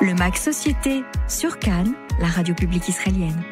Le 0.00 0.14
MAC 0.14 0.36
Société 0.36 1.02
sur 1.26 1.58
Cannes, 1.58 1.92
la 2.20 2.28
radio 2.28 2.54
publique 2.54 2.88
israélienne. 2.88 3.42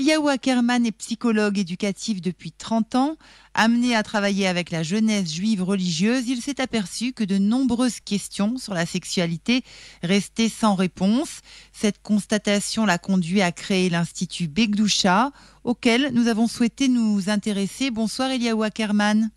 Eliaou 0.00 0.28
Ackerman 0.28 0.86
est 0.86 0.92
psychologue 0.92 1.58
éducatif 1.58 2.22
depuis 2.22 2.52
30 2.52 2.94
ans. 2.94 3.16
Amené 3.52 3.94
à 3.94 4.02
travailler 4.02 4.46
avec 4.46 4.70
la 4.70 4.82
jeunesse 4.82 5.30
juive 5.30 5.62
religieuse, 5.62 6.26
il 6.26 6.40
s'est 6.40 6.58
aperçu 6.58 7.12
que 7.12 7.22
de 7.22 7.36
nombreuses 7.36 8.00
questions 8.00 8.56
sur 8.56 8.72
la 8.72 8.86
sexualité 8.86 9.62
restaient 10.02 10.48
sans 10.48 10.74
réponse. 10.74 11.42
Cette 11.74 12.00
constatation 12.00 12.86
l'a 12.86 12.96
conduit 12.96 13.42
à 13.42 13.52
créer 13.52 13.90
l'Institut 13.90 14.48
Begdoucha, 14.48 15.32
auquel 15.64 16.14
nous 16.14 16.28
avons 16.28 16.46
souhaité 16.46 16.88
nous 16.88 17.28
intéresser. 17.28 17.90
Bonsoir 17.90 18.30
Eliaou 18.30 18.62
Ackerman. 18.62 19.30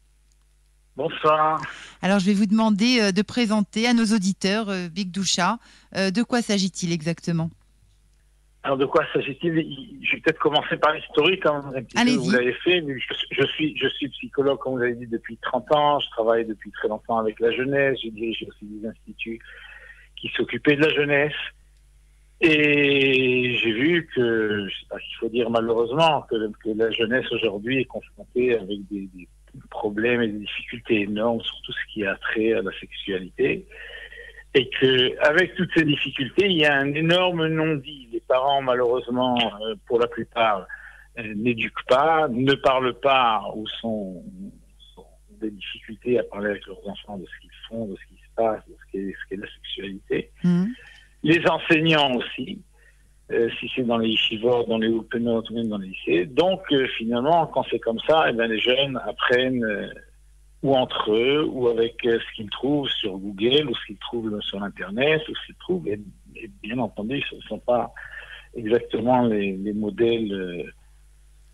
Bonsoir. 0.95 1.59
Alors 2.02 2.20
je 2.20 2.25
vais 2.25 2.34
vous 2.34 2.45
demander 2.45 3.02
euh, 3.02 3.11
de 3.11 3.22
présenter 3.22 3.86
à 3.86 3.94
nos 3.94 4.05
auditeurs 4.16 4.70
euh, 4.70 4.88
Begdoucha. 4.88 5.59
Euh, 5.98 6.09
de 6.09 6.23
quoi 6.23 6.41
s'agit-il 6.41 6.94
exactement? 6.94 7.50
Alors 8.63 8.77
de 8.77 8.85
quoi 8.85 9.05
s'agit-il 9.12 9.53
Je 10.02 10.16
vais 10.16 10.22
peut-être 10.22 10.40
commencer 10.40 10.77
par 10.77 10.94
l'historique, 10.94 11.45
hein, 11.45 11.62
vous 11.95 12.31
l'avez 12.31 12.53
fait. 12.53 12.81
je, 13.31 13.45
suis, 13.45 13.77
je 13.77 13.88
suis 13.89 14.08
psychologue, 14.08 14.58
comme 14.59 14.76
vous 14.76 14.81
avez 14.81 14.95
dit, 14.95 15.08
depuis 15.08 15.38
30 15.41 15.76
ans. 15.76 15.99
Je 15.99 16.09
travaille 16.12 16.45
depuis 16.45 16.72
très 16.72 16.88
longtemps 16.88 17.17
avec 17.17 17.41
la 17.41 17.52
jeunesse. 17.52 17.98
J'ai 18.02 18.12
dirigé 18.12 18.48
aussi 18.48 18.66
des 18.66 18.88
instituts 18.88 19.39
qui 20.16 20.30
s'occupaient 20.30 20.77
de 20.77 20.81
la 20.86 20.94
jeunesse. 20.94 21.34
Et 22.39 23.58
j'ai 23.58 23.72
vu 23.73 24.09
que, 24.16 24.67
je 24.70 24.73
sais 24.80 24.86
pas 24.89 25.00
qu'il 25.00 25.16
faut 25.17 25.30
dire 25.30 25.50
malheureusement, 25.50 26.22
que, 26.30 26.36
la 26.73 26.91
jeunesse 26.91 27.30
aujourd'hui 27.34 27.81
est 27.81 27.86
confrontée 27.86 28.56
avec 28.58 28.80
des, 28.89 29.09
des, 29.14 29.28
problèmes 29.69 30.22
et 30.22 30.28
des 30.28 30.39
difficultés 30.39 31.02
énormes 31.02 31.41
sur 31.41 31.61
tout 31.61 31.73
ce 31.73 31.94
qui 31.94 32.06
a 32.06 32.16
trait 32.16 32.53
à 32.53 32.61
la 32.61 32.72
sexualité 32.80 33.66
et 34.56 34.70
que 34.70 35.18
avec 35.26 35.56
toutes 35.56 35.72
ces 35.76 35.84
difficultés, 35.84 36.46
il 36.46 36.58
y 36.58 36.66
a 36.66 36.76
un 36.76 36.94
énorme 36.94 37.48
non-dit. 37.48 38.09
Les 38.12 38.22
parents, 38.22 38.62
malheureusement, 38.62 39.38
euh, 39.38 39.76
pour 39.88 40.00
la 40.00 40.08
plupart, 40.08 40.68
euh, 41.18 41.34
n'éduquent 41.36 41.86
pas, 41.88 42.28
ne 42.30 42.54
parlent 42.54 43.00
pas 43.00 43.42
ou 43.56 43.68
sont, 43.81 44.24
sont, 44.94 45.06
des 45.42 45.52
difficultés 45.52 46.20
à 46.20 46.24
parler 46.24 46.52
avec 46.52 46.66
leurs 46.68 46.88
enfants 46.88 47.18
de 47.18 47.26
ce 47.26 47.42
qu'ils 47.42 47.52
font, 47.68 47.86
de 47.88 47.96
ce 47.96 48.14
qui 48.14 48.22
se 48.22 48.36
passe, 48.36 48.62
de 48.68 48.74
ce 48.74 48.92
qu'est, 48.92 49.16
ce 49.30 49.42
la 49.42 49.48
sexualité. 49.48 50.31
Mmh. 50.44 50.66
Les 51.24 51.48
enseignants 51.48 52.16
aussi, 52.16 52.62
euh, 53.31 53.50
si 53.59 53.72
c'est 53.76 53.84
dans 53.84 53.98
les 53.98 54.09
yeshivot, 54.09 54.66
dans 54.66 54.78
les 54.78 54.90
openot 54.90 55.44
ou 55.50 55.54
même 55.56 55.70
dans 55.70 55.78
les 55.78 55.88
lycées. 55.88 56.26
Donc, 56.28 56.62
finalement, 56.98 57.48
quand 57.48 57.66
c'est 57.72 57.80
comme 57.80 58.00
ça, 58.08 58.26
eh 58.30 58.34
bien, 58.34 58.46
les 58.46 58.59
jeunes 58.59 59.00
apprennent 59.08 59.66
ou 60.64 60.75
entre 60.75 61.11
eux, 61.11 61.45
ou 61.45 61.67
avec 61.67 62.06
euh, 62.06 62.17
ce 62.19 62.36
qu'ils 62.36 62.50
trouvent 62.50 62.89
sur 62.89 63.17
Google, 63.17 63.69
ou 63.69 63.75
ce 63.75 63.86
qu'ils 63.86 63.97
trouvent 63.97 64.42
sur 64.42 64.64
Internet, 64.64 65.22
ou 65.28 65.36
ce 65.36 65.45
qu'ils 65.45 65.56
trouvent. 65.56 65.88
Et, 65.88 66.00
bien 66.64 66.80
entendu, 66.80 67.22
ce 67.30 67.36
ne 67.36 67.42
sont 67.42 67.59
pas 67.59 67.94
exactement 68.56 69.23
les, 69.23 69.58
les 69.58 69.73
modèles, 69.73 70.31
euh, 70.31 70.64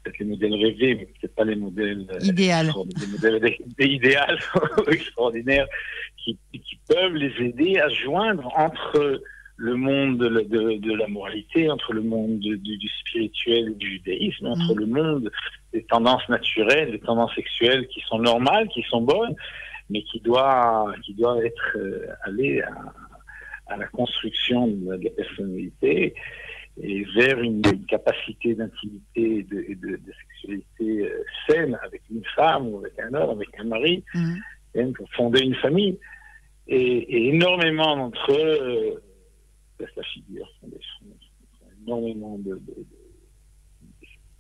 peut-être 0.04 0.20
les 0.20 0.26
modèles 0.26 0.54
rêvés, 0.54 0.96
mais 0.96 1.06
peut-être 1.06 1.36
pas 1.36 1.44
les 1.44 1.56
modèles 1.56 2.08
euh, 2.12 2.20
idéal. 2.24 2.72
les 3.02 3.08
modèles 3.08 3.56
idéal, 3.80 4.40
extraordinaires, 4.92 5.68
qui, 6.16 6.38
qui, 6.54 6.80
peuvent 6.88 7.16
les 7.16 7.34
aider 7.44 7.80
à 7.80 7.90
joindre 7.90 8.48
entre 8.56 9.22
le 9.60 9.76
monde 9.76 10.18
de, 10.18 10.30
de, 10.30 10.78
de, 10.78 10.94
la 10.94 11.08
moralité, 11.08 11.70
entre 11.70 11.92
le 11.92 12.02
monde 12.02 12.40
du, 12.40 12.58
du, 12.58 12.90
spirituel 13.02 13.72
et 13.72 13.76
du 13.76 13.92
judaïsme, 13.92 14.48
entre 14.48 14.74
mm. 14.74 14.80
le 14.80 14.86
monde 14.86 15.32
des 15.74 15.84
tendances 15.84 16.28
naturelles, 16.30 16.92
des 16.92 17.00
tendances 17.00 17.36
sexuelles 17.36 17.86
qui 17.90 18.00
sont 18.08 18.20
normales, 18.20 18.70
qui 18.70 18.82
sont 18.84 19.02
bonnes, 19.02 19.36
mais 19.90 20.02
qui 20.04 20.22
doivent, 20.22 20.98
qui 21.02 21.14
doivent 21.14 21.44
être 21.44 21.72
euh, 21.76 22.08
allées 22.24 22.62
à, 22.62 23.74
à, 23.74 23.78
la 23.78 23.88
construction 23.88 24.68
de 24.68 24.92
la, 24.92 25.10
personnalité 25.10 26.14
et 26.82 27.04
vers 27.16 27.42
une, 27.42 27.62
capacité 27.86 28.56
d'intimité 28.56 29.40
et 29.40 29.44
de, 29.44 29.58
de, 29.76 29.96
de, 29.98 30.14
sexualité 30.22 31.12
euh, 31.12 31.24
saine 31.50 31.78
avec 31.84 32.02
une 32.10 32.24
femme 32.34 32.70
ou 32.70 32.78
avec 32.78 32.98
un 32.98 33.14
homme, 33.14 33.32
avec 33.32 33.50
un 33.60 33.66
mari, 33.66 34.06
mm. 34.14 34.94
pour 34.94 35.10
fonder 35.12 35.42
une 35.42 35.56
famille. 35.56 36.00
Et, 36.72 36.78
et 36.78 37.30
énormément 37.30 37.98
d'entre 37.98 38.32
eux 38.32 39.02
euh, 39.82 39.86
la 39.96 40.04
figure 40.04 40.50
sont, 40.60 40.68
des, 40.68 40.80
énormément 41.84 42.38
de, 42.40 42.56
de, 42.56 42.86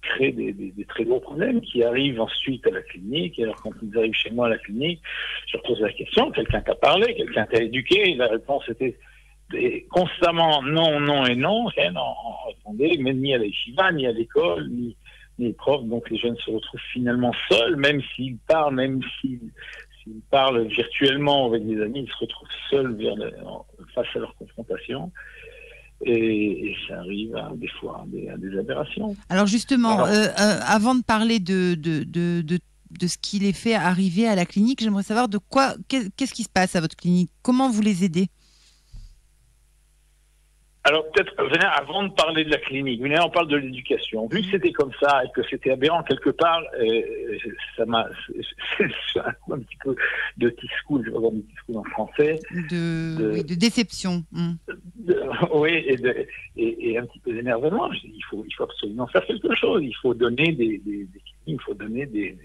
créent 0.01 0.31
des, 0.31 0.85
très 0.87 1.03
gros 1.05 1.19
problèmes 1.19 1.61
qui 1.61 1.83
arrivent 1.83 2.21
ensuite 2.21 2.65
à 2.67 2.71
la 2.71 2.81
clinique. 2.81 3.37
Et 3.37 3.43
alors, 3.43 3.61
quand 3.61 3.71
ils 3.81 3.97
arrivent 3.97 4.13
chez 4.13 4.31
moi 4.31 4.47
à 4.47 4.49
la 4.49 4.57
clinique, 4.57 5.01
je 5.47 5.57
repose 5.57 5.81
la 5.81 5.91
question 5.91 6.31
quelqu'un 6.31 6.61
t'a 6.61 6.75
parlé, 6.75 7.15
quelqu'un 7.15 7.45
t'a 7.45 7.61
éduqué? 7.61 8.15
La 8.15 8.27
réponse 8.27 8.67
était 8.69 8.97
constamment 9.89 10.61
non, 10.61 10.99
non 10.99 11.25
et 11.25 11.35
non. 11.35 11.69
Et 11.77 11.89
non 11.91 12.13
on 12.25 12.47
répondait, 12.47 12.97
mais 12.99 13.13
ni 13.13 13.33
à 13.33 13.37
l'échiva, 13.37 13.91
ni 13.91 14.05
à 14.07 14.11
l'école, 14.11 14.69
ni, 14.69 14.95
ni 15.37 15.47
les 15.47 15.53
profs. 15.53 15.85
Donc, 15.85 16.09
les 16.09 16.17
jeunes 16.17 16.37
se 16.37 16.51
retrouvent 16.51 16.79
finalement 16.93 17.31
seuls, 17.49 17.75
même 17.75 18.01
s'ils 18.15 18.37
parlent, 18.47 18.75
même 18.75 19.01
s'ils 19.19 19.51
s'ils 20.09 20.21
parlent 20.31 20.67
virtuellement 20.67 21.47
avec 21.47 21.65
des 21.65 21.81
amis, 21.81 22.05
ils 22.05 22.11
se 22.11 22.17
retrouvent 22.19 22.47
seuls 22.69 23.33
face 23.93 24.07
à 24.15 24.19
leur 24.19 24.35
confrontation. 24.35 25.11
Et, 26.05 26.75
ça 26.87 26.99
arrive 26.99 27.35
à, 27.35 27.51
des 27.55 27.67
fois 27.67 28.05
à 28.05 28.37
des, 28.37 28.57
aberrations. 28.57 29.15
Alors 29.27 29.47
justement, 29.47 30.05
euh, 30.05 30.27
euh, 30.27 30.59
avant 30.65 30.95
de 30.95 31.03
parler 31.03 31.39
de, 31.39 31.75
de, 31.75 32.03
de, 32.03 32.41
de 32.41 33.07
ce 33.07 33.17
qui 33.17 33.39
les 33.39 33.53
fait 33.53 33.75
arriver 33.75 34.27
à 34.27 34.35
la 34.35 34.45
clinique, 34.45 34.81
j'aimerais 34.81 35.03
savoir 35.03 35.27
de 35.27 35.37
quoi, 35.37 35.75
qu'est-ce 35.87 36.33
qui 36.33 36.43
se 36.43 36.49
passe 36.49 36.75
à 36.75 36.81
votre 36.81 36.95
clinique? 36.95 37.31
Comment 37.41 37.69
vous 37.69 37.81
les 37.81 38.05
aidez? 38.05 38.29
Alors 40.89 41.05
peut-être, 41.11 41.33
avant 41.77 42.03
de 42.03 42.13
parler 42.13 42.43
de 42.43 42.49
la 42.49 42.57
clinique, 42.57 42.99
on 43.23 43.29
parle 43.29 43.47
de 43.47 43.57
l'éducation. 43.57 44.27
Vu 44.27 44.41
que 44.41 44.47
c'était 44.49 44.71
comme 44.71 44.91
ça 44.99 45.23
et 45.23 45.27
que 45.35 45.41
c'était 45.47 45.69
aberrant 45.69 46.01
quelque 46.01 46.31
part, 46.31 46.63
euh, 46.81 47.37
ça 47.77 47.85
m'a, 47.85 48.07
c'est 49.13 49.19
un 49.19 49.59
petit 49.59 49.77
peu 49.83 49.95
de 50.37 50.55
school, 50.81 51.03
je 51.05 51.11
vais 51.11 51.31
dire 51.31 51.43
school 51.63 51.77
en 51.77 51.83
français. 51.83 52.39
De, 52.71 53.43
de, 53.43 53.53
déception. 53.53 54.23
Hmm. 54.31 54.53
oui, 55.53 55.73
et, 55.73 55.95
et, 56.57 56.91
et, 56.91 56.97
un 56.97 57.05
petit 57.05 57.19
peu 57.19 57.33
d'énervement. 57.33 57.91
Il 57.93 58.23
faut, 58.27 58.43
il 58.47 58.53
faut 58.55 58.63
absolument 58.63 59.05
faire 59.07 59.25
quelque 59.27 59.55
chose. 59.55 59.83
Il 59.83 59.95
faut 60.01 60.15
donner 60.15 60.53
des, 60.53 60.79
des, 60.79 61.05
des 61.05 61.21
il 61.45 61.61
faut 61.61 61.75
donner 61.75 62.07
des, 62.07 62.35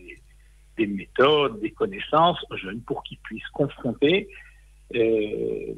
des, 0.77 0.87
méthodes, 0.87 1.61
des 1.61 1.71
connaissances 1.71 2.39
aux 2.51 2.57
jeunes 2.59 2.83
pour 2.83 3.03
qu'ils 3.05 3.19
puissent 3.19 3.49
confronter 3.55 4.29
euh, 4.95 5.75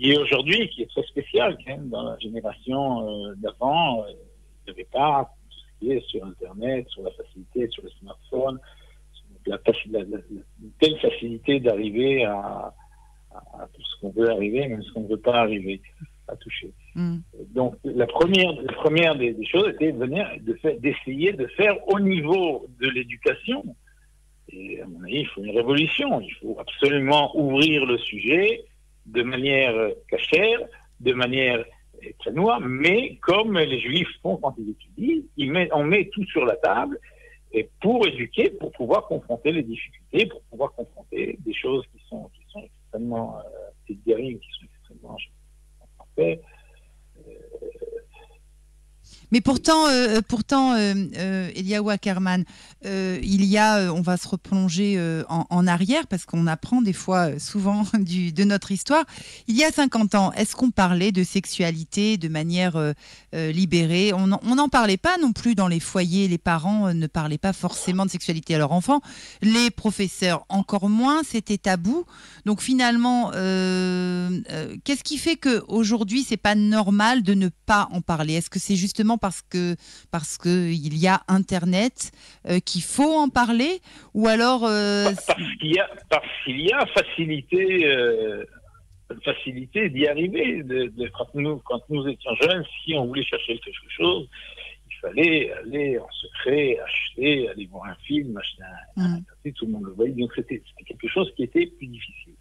qui 0.00 0.12
est 0.12 0.18
aujourd'hui, 0.18 0.68
qui 0.70 0.82
est 0.82 0.90
très 0.90 1.02
spécial 1.02 1.56
quand 1.58 1.76
même 1.76 1.88
dans 1.90 2.02
la 2.02 2.18
génération 2.18 3.06
euh, 3.06 3.34
d'avant. 3.36 4.02
Euh, 4.02 4.12
il 4.66 4.72
n'y 4.72 4.80
avait 4.80 4.88
pas 4.90 5.30
tout 5.50 5.56
ce 5.58 5.78
qui 5.78 5.92
est 5.92 6.06
sur 6.08 6.24
Internet, 6.24 6.88
sur 6.88 7.02
la 7.02 7.10
facilité, 7.10 7.68
sur 7.68 7.82
le 7.82 7.90
smartphone, 7.90 8.58
la, 9.46 9.58
la, 9.92 10.00
une 10.00 10.70
telle 10.80 10.98
facilité 11.00 11.60
d'arriver 11.60 12.24
à, 12.24 12.72
à, 13.32 13.68
tout 13.74 13.82
ce 13.82 14.00
qu'on 14.00 14.10
veut 14.10 14.30
arriver, 14.30 14.68
même 14.68 14.82
ce 14.82 14.92
qu'on 14.92 15.02
ne 15.02 15.08
veut 15.08 15.20
pas 15.20 15.40
arriver 15.40 15.80
à 16.28 16.36
toucher. 16.36 16.72
Mm. 16.94 17.18
Donc 17.54 17.76
la 17.84 18.06
première, 18.06 18.52
la 18.62 18.72
première 18.72 19.16
des, 19.16 19.32
des, 19.32 19.46
choses 19.46 19.68
était 19.68 19.92
de 19.92 19.98
venir, 19.98 20.26
de 20.40 20.56
d'essayer 20.78 21.32
de 21.32 21.46
faire 21.48 21.76
au 21.88 22.00
niveau 22.00 22.66
de 22.80 22.88
l'éducation. 22.88 23.64
Et 24.52 24.80
à 24.80 24.86
mon 24.86 25.02
avis, 25.04 25.20
il 25.20 25.26
faut 25.28 25.42
une 25.42 25.56
révolution. 25.56 26.20
Il 26.20 26.32
faut 26.34 26.56
absolument 26.58 27.36
ouvrir 27.36 27.86
le 27.86 27.98
sujet, 27.98 28.64
de 29.12 29.22
manière 29.22 29.74
cachère, 30.08 30.60
de 31.00 31.12
manière 31.12 31.64
très 32.18 32.32
noire, 32.32 32.60
mais 32.60 33.16
comme 33.16 33.58
les 33.58 33.80
juifs 33.80 34.08
font 34.22 34.36
quand 34.36 34.54
ils 34.58 34.70
étudient, 34.70 35.68
on 35.72 35.84
met 35.84 36.08
tout 36.12 36.24
sur 36.26 36.44
la 36.44 36.56
table 36.56 36.98
et 37.52 37.68
pour 37.80 38.06
éduquer, 38.06 38.50
pour 38.50 38.70
pouvoir 38.72 39.06
confronter 39.06 39.52
les 39.52 39.62
difficultés, 39.62 40.26
pour 40.26 40.42
pouvoir 40.42 40.72
confronter 40.72 41.36
des 41.40 41.54
choses 41.54 41.84
qui 41.92 42.02
sont, 42.08 42.30
extrêmement 42.64 43.38
euh, 43.38 43.42
qui 43.86 43.98
sont 44.04 44.66
extrêmement 44.76 45.16
euh, 46.18 46.36
mais 49.32 49.40
pourtant, 49.40 49.88
euh, 49.88 50.20
pourtant 50.26 50.74
euh, 50.74 50.94
euh, 51.16 51.50
Eliaou 51.54 51.90
Ackerman, 51.90 52.44
il 52.84 53.44
y 53.44 53.58
a, 53.58 53.92
on 53.92 54.00
va 54.00 54.16
se 54.16 54.26
replonger 54.26 54.98
en, 55.28 55.66
arrière 55.66 56.06
parce 56.06 56.24
qu'on 56.24 56.46
apprend 56.46 56.80
des 56.82 56.92
fois 56.92 57.38
souvent 57.38 57.84
du, 57.98 58.32
de 58.32 58.44
notre 58.44 58.72
histoire. 58.72 59.04
Il 59.48 59.56
y 59.56 59.64
a 59.64 59.70
50 59.70 60.14
ans, 60.14 60.32
est-ce 60.32 60.56
qu'on 60.56 60.70
parlait 60.70 61.12
de 61.12 61.22
sexualité 61.22 62.16
de 62.16 62.28
manière 62.28 62.76
libérée 63.32 64.12
On 64.12 64.26
n'en 64.26 64.68
parlait 64.68 64.96
pas 64.96 65.16
non 65.18 65.32
plus 65.32 65.54
dans 65.54 65.68
les 65.68 65.80
foyers. 65.80 66.28
Les 66.28 66.38
parents 66.38 66.92
ne 66.92 67.06
parlaient 67.06 67.38
pas 67.38 67.52
forcément 67.52 68.04
de 68.04 68.10
sexualité 68.10 68.54
à 68.54 68.58
leurs 68.58 68.72
enfants. 68.72 69.00
Les 69.42 69.70
professeurs 69.70 70.44
encore 70.48 70.88
moins. 70.88 71.22
C'était 71.22 71.58
tabou. 71.58 72.04
Donc 72.44 72.60
finalement, 72.60 73.30
qu'est-ce 73.30 75.04
qui 75.04 75.18
fait 75.18 75.36
qu'aujourd'hui, 75.36 76.22
c'est 76.22 76.36
pas 76.36 76.54
normal 76.54 77.22
de 77.22 77.34
ne 77.34 77.48
pas 77.66 77.88
en 77.92 78.00
parler? 78.00 78.34
Est-ce 78.34 78.50
que 78.50 78.58
c'est 78.58 78.76
justement 78.76 79.18
parce 79.18 79.42
que 79.48 79.76
parce 80.10 80.36
que 80.36 80.70
il 80.70 80.96
y 80.96 81.06
a 81.06 81.22
Internet 81.28 82.12
qu'il 82.64 82.82
faut 82.82 83.14
en 83.14 83.28
parler? 83.28 83.80
Ou 84.14 84.26
alors 84.28 84.60
qu'il 84.60 85.76
parce 86.08 86.26
qu'il 86.44 86.60
y 86.60 86.72
a 86.72 86.84
facilité 86.86 87.86
facilité 89.24 89.88
d'y 89.90 90.06
arriver. 90.06 90.62
De, 90.62 91.08
quand, 91.16 91.34
nous, 91.34 91.58
quand 91.58 91.80
nous 91.88 92.06
étions 92.08 92.34
jeunes, 92.40 92.64
si 92.84 92.94
on 92.94 93.06
voulait 93.06 93.24
chercher 93.24 93.58
quelque 93.58 93.90
chose, 93.90 94.28
il 94.90 94.96
fallait 95.00 95.52
aller 95.52 95.98
en 95.98 96.08
secret, 96.10 96.78
acheter, 96.78 97.48
aller 97.48 97.66
voir 97.66 97.84
un 97.84 97.94
film, 98.06 98.36
acheter 98.36 98.62
un, 98.96 99.18
mm. 99.18 99.52
tout 99.54 99.66
le 99.66 99.72
monde 99.72 99.84
le 99.86 99.92
voyait. 99.92 100.12
Donc 100.12 100.32
c'était 100.34 100.62
quelque 100.86 101.08
chose 101.08 101.32
qui 101.36 101.44
était 101.44 101.66
plus 101.66 101.86
difficile. 101.86 102.34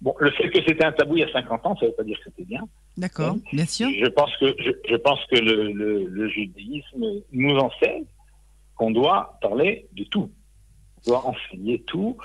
Bon, 0.00 0.14
le 0.18 0.30
fait 0.30 0.48
que 0.48 0.62
c'était 0.66 0.84
un 0.84 0.92
tabou 0.92 1.18
il 1.18 1.20
y 1.20 1.24
a 1.24 1.32
50 1.32 1.66
ans, 1.66 1.76
ça 1.76 1.84
ne 1.84 1.90
veut 1.90 1.96
pas 1.96 2.04
dire 2.04 2.16
que 2.18 2.24
c'était 2.24 2.44
bien. 2.44 2.62
D'accord, 2.96 3.36
bien 3.52 3.66
sûr. 3.66 3.88
Je 3.90 4.08
pense 4.08 4.34
que, 4.38 4.54
je, 4.58 4.70
je 4.88 4.96
pense 4.96 5.24
que 5.26 5.36
le, 5.36 5.72
le, 5.72 6.06
le 6.06 6.28
judaïsme 6.28 7.22
nous 7.32 7.56
enseigne 7.56 8.04
qu'on 8.76 8.90
doit 8.90 9.38
parler 9.42 9.86
de 9.92 10.04
tout 10.04 10.30
doit 11.06 11.26
enseigner 11.26 11.82
tout 11.86 12.16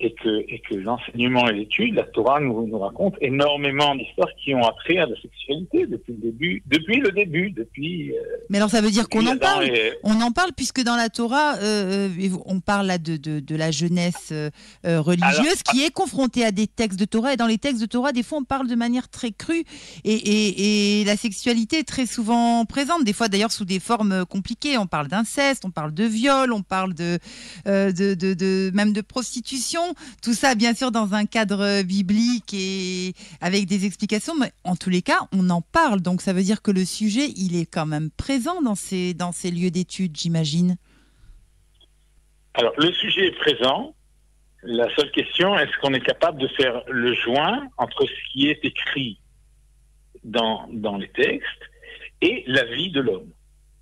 et 0.00 0.14
que, 0.14 0.44
et 0.48 0.60
que 0.68 0.74
l'enseignement 0.74 1.48
et 1.48 1.52
l'étude, 1.52 1.94
la 1.94 2.04
Torah 2.04 2.40
nous, 2.40 2.66
nous 2.66 2.78
raconte 2.78 3.14
énormément 3.20 3.94
d'histoires 3.94 4.28
qui 4.42 4.54
ont 4.54 4.64
attrait 4.64 4.98
à 4.98 5.06
la 5.06 5.14
sexualité 5.20 5.86
depuis 5.86 6.12
le 6.12 6.18
début, 6.30 6.62
depuis 6.66 7.00
le 7.00 7.10
début, 7.12 7.50
depuis. 7.50 8.12
Euh, 8.12 8.20
Mais 8.50 8.58
alors 8.58 8.70
ça 8.70 8.80
veut 8.80 8.90
dire 8.90 9.08
qu'on 9.08 9.26
en 9.26 9.36
parle. 9.36 9.70
On 10.02 10.20
en 10.20 10.30
parle 10.32 10.52
puisque 10.56 10.82
dans 10.82 10.96
la 10.96 11.08
Torah, 11.08 11.56
euh, 11.56 12.08
euh, 12.18 12.28
on 12.46 12.60
parle 12.60 12.86
là 12.86 12.98
de, 12.98 13.16
de, 13.16 13.40
de 13.40 13.56
la 13.56 13.70
jeunesse 13.70 14.32
religieuse 14.84 15.62
qui 15.62 15.84
est 15.84 15.92
confrontée 15.92 16.44
à 16.44 16.50
des 16.50 16.66
textes 16.66 16.98
de 16.98 17.04
Torah 17.04 17.34
et 17.34 17.36
dans 17.36 17.46
les 17.46 17.58
textes 17.58 17.80
de 17.80 17.86
Torah, 17.86 18.12
des 18.12 18.22
fois 18.22 18.38
on 18.38 18.44
parle 18.44 18.68
de 18.68 18.74
manière 18.74 19.08
très 19.08 19.32
crue 19.32 19.64
et, 20.04 20.12
et, 20.14 21.00
et 21.00 21.04
la 21.04 21.16
sexualité 21.16 21.78
est 21.78 21.88
très 21.88 22.06
souvent 22.06 22.64
présente, 22.64 23.04
des 23.04 23.12
fois 23.12 23.28
d'ailleurs 23.28 23.52
sous 23.52 23.64
des 23.64 23.80
formes 23.80 24.24
compliquées. 24.26 24.78
On 24.78 24.86
parle 24.86 25.08
d'inceste, 25.08 25.64
on 25.64 25.70
parle 25.70 25.92
de 25.94 26.04
viol, 26.04 26.52
on 26.52 26.62
parle 26.62 26.94
de, 26.94 27.18
de 27.66 28.04
de, 28.14 28.14
même 28.72 28.92
de 28.92 29.00
prostitution. 29.00 29.80
Tout 30.22 30.34
ça, 30.34 30.54
bien 30.54 30.74
sûr, 30.74 30.90
dans 30.90 31.14
un 31.14 31.26
cadre 31.26 31.82
biblique 31.82 32.54
et 32.54 33.14
avec 33.40 33.66
des 33.66 33.86
explications. 33.86 34.34
Mais 34.38 34.52
en 34.64 34.76
tous 34.76 34.90
les 34.90 35.02
cas, 35.02 35.28
on 35.32 35.50
en 35.50 35.60
parle. 35.60 36.00
Donc, 36.00 36.22
ça 36.22 36.32
veut 36.32 36.42
dire 36.42 36.62
que 36.62 36.70
le 36.70 36.84
sujet, 36.84 37.30
il 37.36 37.56
est 37.56 37.66
quand 37.66 37.86
même 37.86 38.10
présent 38.10 38.62
dans 38.62 38.74
ces, 38.74 39.14
dans 39.14 39.32
ces 39.32 39.50
lieux 39.50 39.70
d'études, 39.70 40.16
j'imagine. 40.16 40.76
Alors, 42.54 42.72
le 42.78 42.92
sujet 42.92 43.26
est 43.26 43.38
présent. 43.38 43.94
La 44.62 44.88
seule 44.96 45.10
question, 45.10 45.58
est-ce 45.58 45.76
qu'on 45.80 45.92
est 45.92 46.00
capable 46.00 46.40
de 46.40 46.48
faire 46.48 46.82
le 46.88 47.12
joint 47.14 47.68
entre 47.76 48.06
ce 48.06 48.32
qui 48.32 48.48
est 48.48 48.64
écrit 48.64 49.18
dans, 50.24 50.66
dans 50.72 50.96
les 50.96 51.08
textes 51.08 51.62
et 52.22 52.44
la 52.46 52.64
vie 52.64 52.90
de 52.90 53.00
l'homme 53.00 53.28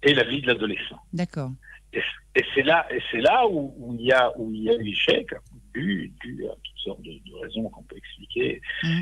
et 0.02 0.12
la 0.12 0.24
vie 0.24 0.40
de 0.40 0.48
l'adolescent? 0.48 0.98
D'accord. 1.12 1.52
Et 1.92 2.42
c'est 2.54 2.62
là, 2.62 2.86
et 2.90 3.00
c'est 3.10 3.20
là 3.20 3.46
où, 3.46 3.94
il 3.98 4.06
y 4.06 4.12
a 4.12 4.32
où 4.38 4.50
il 4.52 4.62
y 4.62 4.70
a 4.70 4.74
eu 4.74 4.88
échec, 4.88 5.28
dû, 5.74 6.10
dû 6.22 6.46
à 6.46 6.54
toutes 6.54 6.78
sortes 6.78 7.02
de, 7.02 7.42
raisons 7.42 7.68
qu'on 7.68 7.82
peut 7.82 7.96
expliquer, 7.96 8.60
mmh. 8.82 9.00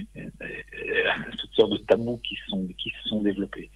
toutes 1.39 1.55
sortes 1.55 1.71
de 1.71 1.77
tabous 1.79 2.19
qui 2.19 2.37
sont 2.49 2.67
qui 2.79 2.91
se 2.91 3.09
sont 3.09 3.23
développés. 3.23 3.71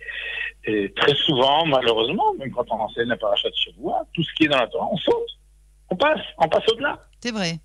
Et 0.65 0.93
très 0.95 1.15
souvent, 1.15 1.65
malheureusement, 1.67 2.35
même 2.35 2.51
quand 2.51 2.67
on 2.71 2.81
enseigne 2.81 3.09
la 3.09 3.17
paracha 3.17 3.49
de 3.49 3.55
Shavua, 3.55 4.05
tout 4.13 4.25
ce 4.25 4.35
qui 4.35 4.45
est 4.45 4.49
dans 4.49 4.59
la 4.59 4.67
Torah, 4.67 4.89
on 4.91 4.97
saute, 4.97 5.39
on 5.91 5.97
passe, 5.97 6.23
on 6.39 6.49
passe 6.49 6.69
au-delà. 6.73 7.07
C'est 7.21 7.33
vrai. 7.33 7.61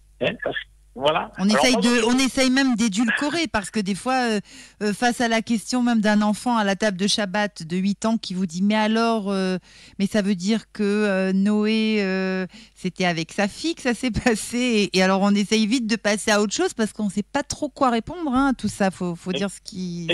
On, 0.96 1.48
essaye 1.48 1.76
de, 1.76 2.06
on 2.08 2.18
essaye 2.18 2.50
même 2.50 2.76
d'édulcorer 2.76 3.48
parce 3.48 3.70
que 3.70 3.80
des 3.80 3.96
fois, 3.96 4.16
euh, 4.16 4.40
euh, 4.82 4.94
face 4.94 5.22
à 5.22 5.28
la 5.28 5.42
question 5.42 5.82
même 5.82 6.02
d'un 6.02 6.22
enfant 6.22 6.58
à 6.58 6.64
la 6.64 6.76
table 6.76 6.98
de 6.98 7.08
Shabbat 7.08 7.64
de 7.64 7.78
8 7.78 8.06
ans 8.06 8.18
qui 8.18 8.34
vous 8.34 8.46
dit 8.46 8.62
Mais 8.62 8.76
alors, 8.76 9.32
euh, 9.32 9.58
mais 9.98 10.08
ça 10.08 10.22
veut 10.22 10.36
dire 10.36 10.72
que 10.72 11.32
Noé, 11.32 12.48
c'était 12.76 13.06
avec 13.06 13.32
sa 13.32 13.48
fille 13.48 13.76
que 13.76 13.82
ça 13.82 13.94
s'est 13.94 14.12
passé. 14.12 14.90
Et, 14.92 15.02
alors, 15.02 15.22
on 15.22 15.34
essaye 15.34 15.68
vite 15.68 15.88
de 15.88 15.96
passer 15.96 16.32
à 16.32 16.42
autre 16.42 16.54
chose 16.54 16.74
parce 16.74 16.92
qu'on 16.92 17.06
ne 17.06 17.12
sait 17.12 17.24
pas 17.24 17.44
trop 17.44 17.70
quoi 17.70 17.92
répondre 17.92 18.32
hein, 18.34 18.50
à 18.52 18.54
tout 18.54 18.68
ça. 18.68 18.88
Il 18.88 18.92
faut, 18.92 19.16
faut, 19.16 19.32
dire 19.32 19.50
ce 19.50 19.62
qui, 19.62 20.08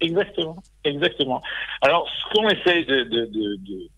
Exactement. 0.00 0.56
Exactement. 0.84 1.42
Alors, 1.82 2.08
ce 2.08 2.34
qu'on 2.34 2.48
essaye 2.48 2.86
de, 2.86 3.04
de, 3.04 3.26
de 3.26 3.90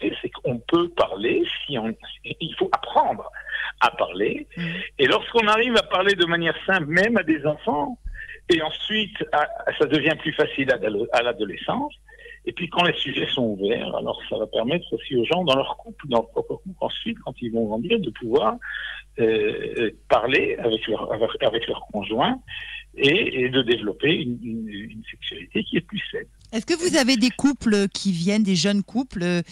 c'est 0.00 0.30
qu'on 0.30 0.58
peut 0.58 0.88
parler 0.90 1.44
si 1.64 1.78
on, 1.78 1.94
il 2.24 2.54
faut 2.58 2.70
apprendre 2.72 3.30
à 3.80 3.90
parler. 3.90 4.46
Mm. 4.56 4.62
Et 4.98 5.06
lorsqu'on 5.06 5.46
arrive 5.46 5.76
à 5.76 5.82
parler 5.82 6.14
de 6.14 6.26
manière 6.26 6.56
simple, 6.66 6.86
même 6.86 7.16
à 7.16 7.22
des 7.22 7.44
enfants, 7.46 7.98
et 8.48 8.62
ensuite 8.62 9.16
ça 9.78 9.86
devient 9.86 10.16
plus 10.20 10.32
facile 10.32 10.70
à, 11.12 11.22
l'adolescence. 11.22 11.94
Et 12.44 12.52
puis 12.52 12.68
quand 12.68 12.84
les 12.84 12.94
sujets 12.94 13.26
sont 13.26 13.56
ouverts, 13.58 13.94
alors 13.96 14.22
ça 14.28 14.38
va 14.38 14.46
permettre 14.46 14.86
aussi 14.92 15.16
aux 15.16 15.24
gens 15.24 15.42
dans 15.42 15.56
leur 15.56 15.76
couple, 15.78 16.06
dans 16.08 16.18
leur 16.18 16.30
propre 16.30 16.54
couple, 16.56 16.76
ensuite, 16.80 17.18
quand 17.24 17.34
ils 17.42 17.52
vont 17.52 17.66
grandir, 17.66 17.98
de 17.98 18.10
pouvoir 18.10 18.56
euh, 19.18 19.90
parler 20.08 20.56
avec 20.58 20.86
leur, 20.86 21.12
avec 21.12 21.66
leur 21.66 21.80
conjoint 21.92 22.38
et, 22.96 23.48
de 23.48 23.62
développer 23.62 24.14
une, 24.14 24.38
une, 24.42 25.02
sexualité 25.10 25.64
qui 25.64 25.76
est 25.78 25.80
plus 25.80 26.02
saine. 26.10 26.26
Est-ce 26.52 26.64
que 26.64 26.74
vous 26.74 26.96
avez 26.96 27.16
des 27.16 27.30
couples 27.30 27.88
qui 27.88 28.12
viennent, 28.12 28.42
des 28.42 28.56
jeunes 28.56 28.82
couples 28.82 29.22
euh, 29.22 29.42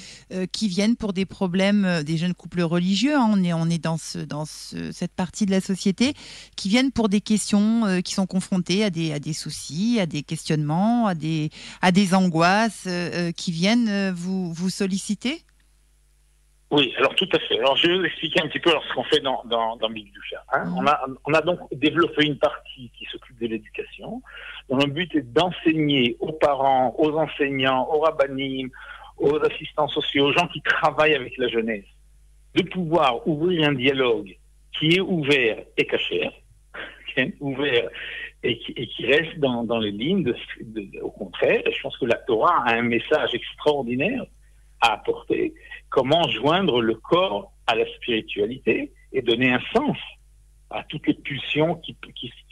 qui 0.53 0.69
viennent 0.69 0.97
pour 0.97 1.13
des 1.13 1.27
problèmes, 1.27 1.85
euh, 1.85 2.03
des 2.03 2.17
jeunes 2.17 2.35
couples 2.35 2.63
religieux, 2.63 3.17
hein, 3.17 3.29
on 3.29 3.71
est, 3.71 3.79
dans, 3.79 3.99
ce, 3.99 4.19
dans 4.19 4.45
ce, 4.45 4.93
cette 4.93 5.13
partie 5.13 5.45
de 5.45 5.51
la 5.51 5.61
société, 5.61 6.15
qui 6.57 6.69
viennent 6.69 6.93
pour 6.93 7.09
des 7.09 7.21
questions, 7.21 7.85
euh, 7.85 8.01
qui 8.01 8.15
sont 8.15 8.27
confrontés 8.27 8.85
à 8.85 8.91
des, 8.91 9.33
soucis, 9.33 9.99
à 10.01 10.07
des 10.07 10.23
questionnements, 10.23 11.09
à 11.09 11.15
des, 11.15 11.51
angoisses, 12.15 12.89
qui 13.37 13.51
viennent 13.51 14.11
vous 14.11 14.71
solliciter? 14.71 15.45
Oui, 16.71 16.93
alors 16.99 17.15
tout 17.15 17.29
à 17.33 17.39
fait. 17.39 17.59
Alors 17.59 17.77
je 17.77 17.87
vais 17.87 17.99
vous 17.99 18.05
expliquer 18.05 18.43
un 18.43 18.49
petit 18.49 18.59
peu 18.59 18.71
ce 18.71 18.95
qu'on 18.95 19.05
fait 19.05 19.21
dans, 19.21 19.45
dans, 19.45 19.91
Big 19.91 20.11
hein. 20.53 20.65
mhm. 20.65 20.79
on, 20.79 20.87
a, 20.87 21.07
on 21.25 21.35
a 21.35 21.41
donc 21.41 21.61
développé 21.73 22.25
une 22.25 22.39
partie 22.39 22.91
qui 22.99 23.05
s'occupe 23.07 23.39
de 23.41 23.47
l'éducation, 23.47 24.23
dont 24.69 24.79
le 24.79 24.87
but 24.87 25.15
est 25.15 25.33
d'enseigner 25.33 26.17
aux 26.21 26.33
parents, 26.33 26.95
aux 26.99 27.17
enseignants, 27.19 27.89
aux 27.93 28.01
rabbinim, 28.01 28.71
aux 29.19 29.37
assistants 29.45 29.89
sociaux, 29.89 30.27
aux 30.27 30.33
gens 30.33 30.49
qui 30.49 30.63
travaillent 30.63 31.15
avec 31.15 31.37
la 31.39 31.49
jeunesse, 31.49 31.85
de 32.55 32.63
pouvoir 32.63 33.27
ouvrir 33.29 33.69
un 33.69 33.75
dialogue 33.75 34.37
qui 34.79 34.97
est 34.97 35.01
ouvert 35.01 35.59
et 35.77 35.87
caché, 35.87 36.31
ouvert 37.41 37.89
et 38.43 38.59
qui, 38.59 38.73
et 38.73 38.87
qui, 38.89 39.07
reste 39.07 39.39
dans, 39.39 39.65
dans 39.65 39.79
les 39.79 39.93
lignes 39.93 40.25
de, 40.25 40.35
au 41.01 41.11
contraire. 41.11 41.63
Je 41.65 41.81
pense 41.83 41.97
que 41.99 42.07
la 42.07 42.17
Torah 42.17 42.65
a 42.67 42.75
un 42.75 42.83
message 42.83 43.35
extraordinaire 43.35 44.25
à 44.81 44.95
apporter 44.95 45.55
comment 45.95 46.29
joindre 46.29 46.83
le 46.83 46.97
corps 46.97 47.53
à 47.69 47.77
la 47.77 47.87
spiritualité 47.95 48.93
et 49.13 49.23
donner 49.23 49.53
un 49.53 49.61
sens 49.73 49.97
à 50.71 50.83
toutes 50.83 51.07
les 51.07 51.15
pulsions 51.15 51.77
qui, 51.77 51.97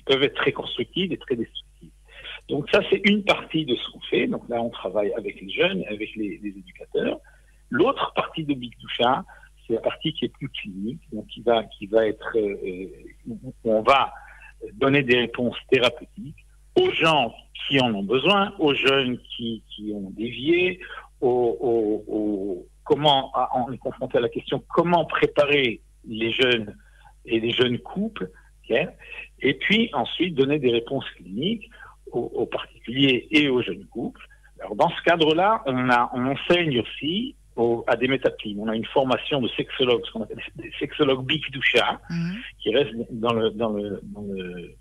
peuvent 0.06 0.22
être 0.22 0.36
très 0.36 0.52
constructives 0.52 1.12
et 1.12 1.16
très 1.16 1.34
destructives. 1.34 1.90
Donc 2.48 2.70
ça, 2.70 2.82
c'est 2.88 3.02
une 3.04 3.24
partie 3.24 3.64
de 3.64 3.74
ce 3.74 3.90
qu'on 3.90 4.00
fait. 4.02 4.28
Donc 4.28 4.48
là, 4.48 4.62
on 4.62 4.70
travaille 4.70 5.12
avec 5.14 5.40
les 5.40 5.50
jeunes, 5.50 5.82
avec 5.90 6.14
les, 6.14 6.40
éducateurs. 6.44 7.18
L'autre 7.68 8.12
partie 8.14 8.44
de 8.44 8.54
Big 8.54 8.74
Doucha, 8.80 9.24
c'est 9.66 9.72
la 9.72 9.80
partie 9.80 10.12
qui 10.12 10.26
est 10.26 10.32
plus 10.32 10.48
clinique, 10.48 11.00
donc 11.12 11.26
qui 11.26 11.40
va, 11.42 11.64
qui 11.64 11.86
va 11.86 12.06
être, 12.06 12.36
euh, 12.36 12.86
où 13.26 13.54
on 13.64 13.82
va 13.82 14.12
donner 14.74 15.02
des 15.02 15.18
réponses 15.18 15.56
thérapeutiques 15.68 16.46
aux 16.76 16.90
gens 16.92 17.34
qui 17.66 17.80
en 17.80 17.92
ont 17.92 18.04
besoin, 18.04 18.54
aux 18.60 18.74
jeunes 18.74 19.18
qui, 19.36 19.64
qui 19.68 19.92
ont 19.92 20.10
dévié, 20.10 20.78
aux, 21.20 22.66
comment, 22.84 23.32
on 23.54 23.72
est 23.72 23.78
confronté 23.78 24.18
à 24.18 24.20
la 24.20 24.28
question 24.28 24.62
comment 24.68 25.04
préparer 25.04 25.80
les 26.06 26.32
jeunes 26.32 26.76
et 27.24 27.40
les 27.40 27.52
jeunes 27.52 27.78
couples, 27.78 28.30
et 29.40 29.54
puis 29.54 29.90
ensuite 29.92 30.34
donner 30.34 30.58
des 30.58 30.70
réponses 30.70 31.08
cliniques 31.16 31.70
aux, 32.10 32.46
particuliers 32.46 33.26
et 33.30 33.48
aux 33.48 33.62
jeunes 33.62 33.86
couples. 33.86 34.20
Alors 34.60 34.76
dans 34.76 34.90
ce 34.90 35.02
cadre-là, 35.02 35.62
on, 35.66 35.88
a, 35.90 36.10
on 36.14 36.26
enseigne 36.26 36.80
aussi 36.80 37.34
à 37.86 37.96
des 37.96 38.08
métapimes. 38.08 38.60
On 38.60 38.68
a 38.68 38.76
une 38.76 38.84
formation 38.86 39.40
de 39.40 39.48
sexologue, 39.48 40.02
ce 40.06 40.12
qu'on 40.12 40.22
appelle 40.22 40.42
des 40.56 40.72
sexologues 40.78 41.26
mhm. 41.30 42.36
qui 42.58 42.74
reste 42.74 42.92
dans 43.10 43.32
le, 43.32 43.50
dans 43.50 43.70
le, 43.70 44.00
dans 44.02 44.22
le, 44.22 44.74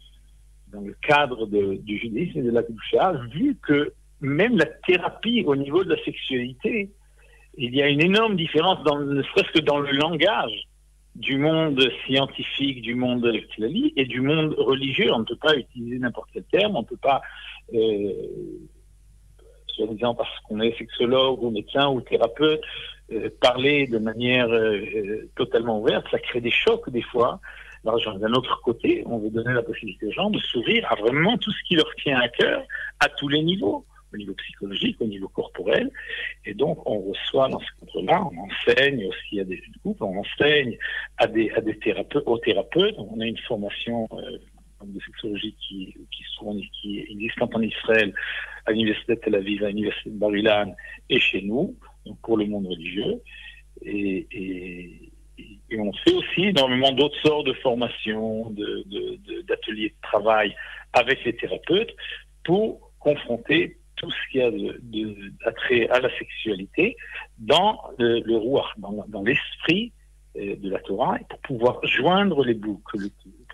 dans 0.72 0.81
le 0.81 0.96
cadre 1.01 1.48
du 1.48 1.98
judaïsme 1.98 2.39
et 2.39 2.43
de 2.43 2.51
la 2.51 2.63
Doucha, 2.63 3.13
vu 3.31 3.58
que 3.62 3.93
même 4.20 4.58
la 4.58 4.65
thérapie 4.65 5.43
au 5.46 5.55
niveau 5.55 5.84
de 5.84 5.93
la 5.96 6.03
sexualité 6.03 6.89
il 7.58 7.75
y 7.75 7.81
a 7.81 7.88
une 7.88 8.01
énorme 8.01 8.36
différence, 8.36 8.84
dans, 8.84 9.00
ne 9.00 9.22
serait-ce 9.24 9.51
que 9.51 9.60
dans 9.60 9.79
le 9.79 9.91
langage 9.91 10.67
du 11.15 11.38
monde 11.38 11.81
scientifique, 12.05 12.81
du 12.81 12.96
monde 12.96 13.22
de 13.22 13.41
et 13.98 14.05
du 14.05 14.22
monde 14.22 14.55
religieux. 14.58 15.12
On 15.13 15.20
ne 15.20 15.25
peut 15.25 15.36
pas 15.36 15.55
utiliser 15.55 16.00
n'importe 16.00 16.29
quel 16.34 16.43
terme, 16.46 16.75
on 16.75 16.81
ne 16.81 16.86
peut 16.86 16.98
pas, 16.98 17.22
euh, 17.74 18.13
soi-disant 19.67 20.15
parce 20.15 20.29
qu'on 20.48 20.62
est 20.62 20.77
sexologue 20.77 21.43
ou 21.43 21.51
médecin 21.51 21.89
ou 21.89 22.01
thérapeute, 22.01 22.62
euh, 23.12 23.29
parler 23.41 23.88
de 23.88 23.98
manière 23.98 24.50
euh, 24.50 25.29
totalement 25.36 25.81
ouverte. 25.81 26.05
Ça 26.12 26.20
crée 26.20 26.39
des 26.39 26.51
chocs 26.51 26.89
des 26.89 27.01
fois. 27.01 27.41
Alors, 27.86 28.00
d'un 28.20 28.34
autre 28.34 28.62
côté, 28.62 29.03
on 29.08 29.17
veut 29.17 29.31
donner 29.31 29.53
la 29.53 29.63
possibilité 29.63 30.05
aux 30.05 30.12
gens 30.12 30.29
de 30.29 30.39
s'ouvrir 30.39 30.89
à 30.89 30.96
vraiment 30.96 31.38
tout 31.38 31.51
ce 31.51 31.63
qui 31.67 31.75
leur 31.75 31.93
tient 31.96 32.20
à 32.20 32.29
cœur 32.29 32.63
à 33.00 33.10
tous 33.10 33.27
les 33.27 33.41
niveaux 33.41 33.86
au 34.13 34.18
niveau 34.18 34.34
psychologique, 34.36 34.98
au 35.00 35.06
niveau 35.06 35.27
corporel. 35.30 35.89
Et 36.46 36.53
donc, 36.53 36.80
on 36.89 37.00
reçoit 37.00 37.50
dans 37.50 37.60
ce 37.60 37.86
cadre-là, 37.86 38.24
on 38.32 38.38
enseigne 38.38 39.06
aussi 39.06 39.39
à 39.39 39.44
des 39.44 39.62
couples, 39.82 40.03
on 40.03 40.20
enseigne 40.20 40.77
à 41.18 41.27
des, 41.27 41.51
thérapeutes, 41.82 42.24
aux 42.25 42.38
thérapeutes. 42.39 42.96
On 42.98 43.20
a 43.20 43.25
une 43.25 43.38
formation 43.38 44.08
euh, 44.13 44.38
de 44.86 45.00
sexologie 45.00 45.56
qui, 45.68 45.96
qui, 46.82 47.00
existe 47.10 47.41
en 47.41 47.62
Israël, 47.62 48.13
à 48.65 48.72
l'Université 48.72 49.15
de 49.15 49.20
Tel 49.20 49.36
Aviv, 49.36 49.63
à 49.63 49.70
l'Université 49.70 50.10
de 50.10 50.18
Barilan 50.18 50.75
et 51.10 51.20
chez 51.20 51.41
nous, 51.41 51.75
donc 52.06 52.20
pour 52.22 52.38
le 52.38 52.46
monde 52.46 52.68
religieux. 52.68 53.22
Et, 53.84 55.12
on 55.77 55.94
fait 55.94 56.13
aussi 56.13 56.44
énormément 56.46 56.91
d'autres 56.91 57.20
sortes 57.22 57.48
de 57.48 57.53
formations, 57.53 58.51
d'ateliers 59.48 59.89
de 59.89 60.01
travail 60.03 60.56
avec 60.94 61.24
les 61.24 61.36
thérapeutes 61.36 61.96
pour 62.44 62.91
confronter 63.00 63.77
tout 64.01 64.12
ce 64.12 64.31
qui 64.31 64.41
a 64.41 64.50
d'attrait 65.46 65.88
à 65.89 66.00
la 66.00 66.10
sexualité 66.17 66.96
dans 67.38 67.79
le, 68.00 68.20
le 68.20 68.39
dans, 68.77 69.05
dans 69.08 69.24
l'esprit 69.24 69.91
euh, 70.38 70.55
de 70.55 70.70
la 70.70 70.79
Torah, 70.79 71.17
et 71.20 71.25
pour 71.29 71.39
pouvoir 71.39 71.86
joindre 71.86 72.43
les 72.46 72.53
boucles, 72.53 73.00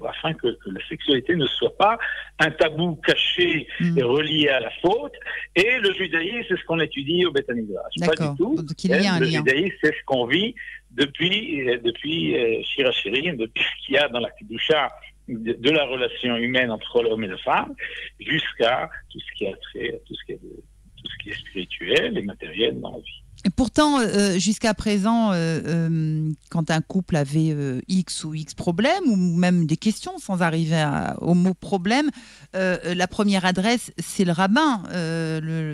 afin 0.07 0.33
que, 0.33 0.47
que, 0.47 0.69
la 0.69 0.87
sexualité 0.87 1.35
ne 1.35 1.47
soit 1.47 1.75
pas 1.75 1.97
un 2.37 2.51
tabou 2.51 2.95
caché 2.97 3.67
et 3.79 3.83
mm. 3.83 4.03
relié 4.03 4.49
à 4.49 4.59
la 4.59 4.69
faute. 4.81 5.13
Et 5.55 5.79
le 5.79 5.91
judaïsme, 5.93 6.45
c'est 6.47 6.55
ce 6.55 6.63
qu'on 6.65 6.79
étudie 6.79 7.25
au 7.25 7.31
Beth 7.31 7.47
Pas 7.47 7.53
du 7.53 8.37
tout. 8.37 8.55
Il 8.83 8.91
y 8.91 8.93
a 8.93 9.15
un 9.15 9.19
le 9.19 9.25
lien. 9.25 9.39
judaïsme, 9.39 9.75
c'est 9.81 9.91
ce 9.91 10.03
qu'on 10.05 10.27
vit 10.27 10.53
depuis, 10.91 11.67
euh, 11.67 11.79
depuis 11.83 12.37
euh, 12.37 12.61
Shirachirim, 12.61 13.37
depuis 13.37 13.63
ce 13.63 13.85
qu'il 13.85 13.95
y 13.95 13.97
a 13.97 14.07
dans 14.09 14.19
la 14.19 14.29
Kedusha 14.29 14.91
de, 15.27 15.69
la 15.69 15.85
relation 15.85 16.37
humaine 16.37 16.71
entre 16.71 17.03
l'homme 17.03 17.23
et 17.23 17.27
la 17.27 17.37
femme, 17.37 17.73
jusqu'à 18.19 18.89
tout 19.09 19.19
ce 19.19 19.37
qui 19.37 19.47
a 19.47 19.55
trait, 19.57 20.01
tout 20.05 20.15
ce 20.15 20.25
qui 20.25 20.31
est, 20.33 20.37
tout 20.37 21.07
ce 21.07 21.23
qui 21.23 21.29
est 21.29 21.33
spirituel 21.33 22.17
et 22.17 22.21
matériel 22.21 22.79
dans 22.79 22.91
la 22.91 22.99
vie. 22.99 23.23
Pourtant, 23.55 23.99
euh, 23.99 24.39
jusqu'à 24.39 24.73
présent, 24.73 25.31
euh, 25.31 25.61
euh, 25.65 26.31
quand 26.49 26.71
un 26.71 26.81
couple 26.81 27.15
avait 27.15 27.51
euh, 27.51 27.81
X 27.87 28.23
ou 28.23 28.33
X 28.33 28.55
problèmes, 28.55 29.03
ou 29.07 29.15
même 29.15 29.67
des 29.67 29.77
questions 29.77 30.17
sans 30.17 30.41
arriver 30.41 30.83
au 31.21 31.35
mot 31.35 31.53
problème, 31.53 32.09
euh, 32.55 32.95
la 32.95 33.07
première 33.07 33.45
adresse, 33.45 33.91
c'est 33.99 34.25
le 34.25 34.31
rabbin. 34.31 34.83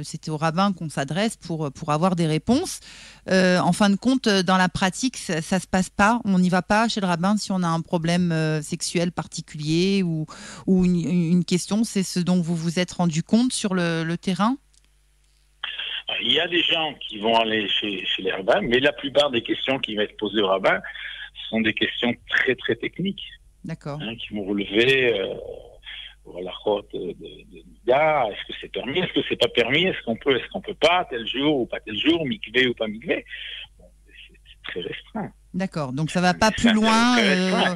C'était 0.03 0.29
au 0.29 0.37
rabbin 0.37 0.73
qu'on 0.73 0.89
s'adresse 0.89 1.37
pour, 1.37 1.71
pour 1.71 1.91
avoir 1.91 2.15
des 2.15 2.27
réponses. 2.27 2.79
en 3.29 3.73
fin 3.73 3.89
de 3.89 3.95
compte, 3.95 4.27
dans 4.27 4.57
la 4.57 4.69
pratique, 4.69 5.17
ça, 5.17 5.41
ça 5.41 5.59
se 5.59 5.67
passe 5.67 5.89
pas. 5.89 6.19
On 6.25 6.39
n'y 6.39 6.49
va 6.49 6.61
pas 6.61 6.87
chez 6.87 7.01
le 7.01 7.07
rabbin 7.07 7.37
si 7.37 7.51
on 7.51 7.63
a 7.63 7.67
un 7.67 7.81
problème 7.81 8.33
sexuel 8.61 9.11
particulier 9.11 10.03
ou, 10.03 10.25
une, 10.67 11.45
question. 11.45 11.83
C'est 11.83 12.03
ce 12.03 12.19
dont 12.19 12.41
vous 12.41 12.55
vous 12.55 12.79
êtes 12.79 12.91
rendu 12.91 13.23
compte 13.23 13.53
sur 13.53 13.73
le 13.73 14.15
terrain? 14.15 14.57
Il 16.21 16.33
y 16.33 16.39
a 16.39 16.47
des 16.47 16.61
gens 16.61 16.93
qui 16.95 17.19
vont 17.19 17.35
aller 17.35 17.67
chez, 17.67 18.05
chez 18.05 18.21
les 18.21 18.31
rabbins, 18.31 18.61
mais 18.61 18.79
la 18.79 18.93
plupart 18.93 19.29
des 19.31 19.41
questions 19.41 19.79
qui 19.79 19.95
vont 19.95 20.01
être 20.01 20.17
posées 20.17 20.41
au 20.41 20.47
rabbin 20.47 20.81
sont 21.49 21.61
des 21.61 21.73
questions 21.73 22.13
très 22.29 22.55
très 22.55 22.75
techniques. 22.75 23.23
D'accord. 23.63 23.99
Hein, 24.01 24.15
qui 24.15 24.33
vont 24.33 24.43
relever 24.45 25.19
euh, 25.19 25.35
la 26.41 26.51
route 26.51 26.91
de, 26.93 27.13
de, 27.13 27.13
de 27.13 27.91
Est-ce 27.91 28.47
que 28.47 28.53
c'est 28.59 28.71
permis 28.71 28.99
Est-ce 28.99 29.13
que 29.13 29.21
c'est 29.29 29.39
pas 29.39 29.47
permis 29.47 29.83
Est-ce 29.83 30.01
qu'on 30.03 30.15
peut 30.15 30.35
Est-ce 30.35 30.47
qu'on 30.49 30.61
peut 30.61 30.73
pas 30.75 31.05
Tel 31.09 31.25
jour 31.27 31.61
ou 31.61 31.65
pas 31.65 31.79
tel 31.79 31.97
jour 31.97 32.25
Mikvé 32.25 32.67
ou 32.67 32.73
pas 32.73 32.87
mikvé 32.87 33.25
bon, 33.79 33.85
C'est 34.07 34.71
très 34.71 34.81
restreint. 34.81 35.31
D'accord. 35.53 35.93
Donc 35.93 36.11
ça 36.11 36.19
va 36.19 36.33
pas 36.33 36.51
plus 36.51 36.73
loin. 36.73 37.17
Euh, 37.19 37.75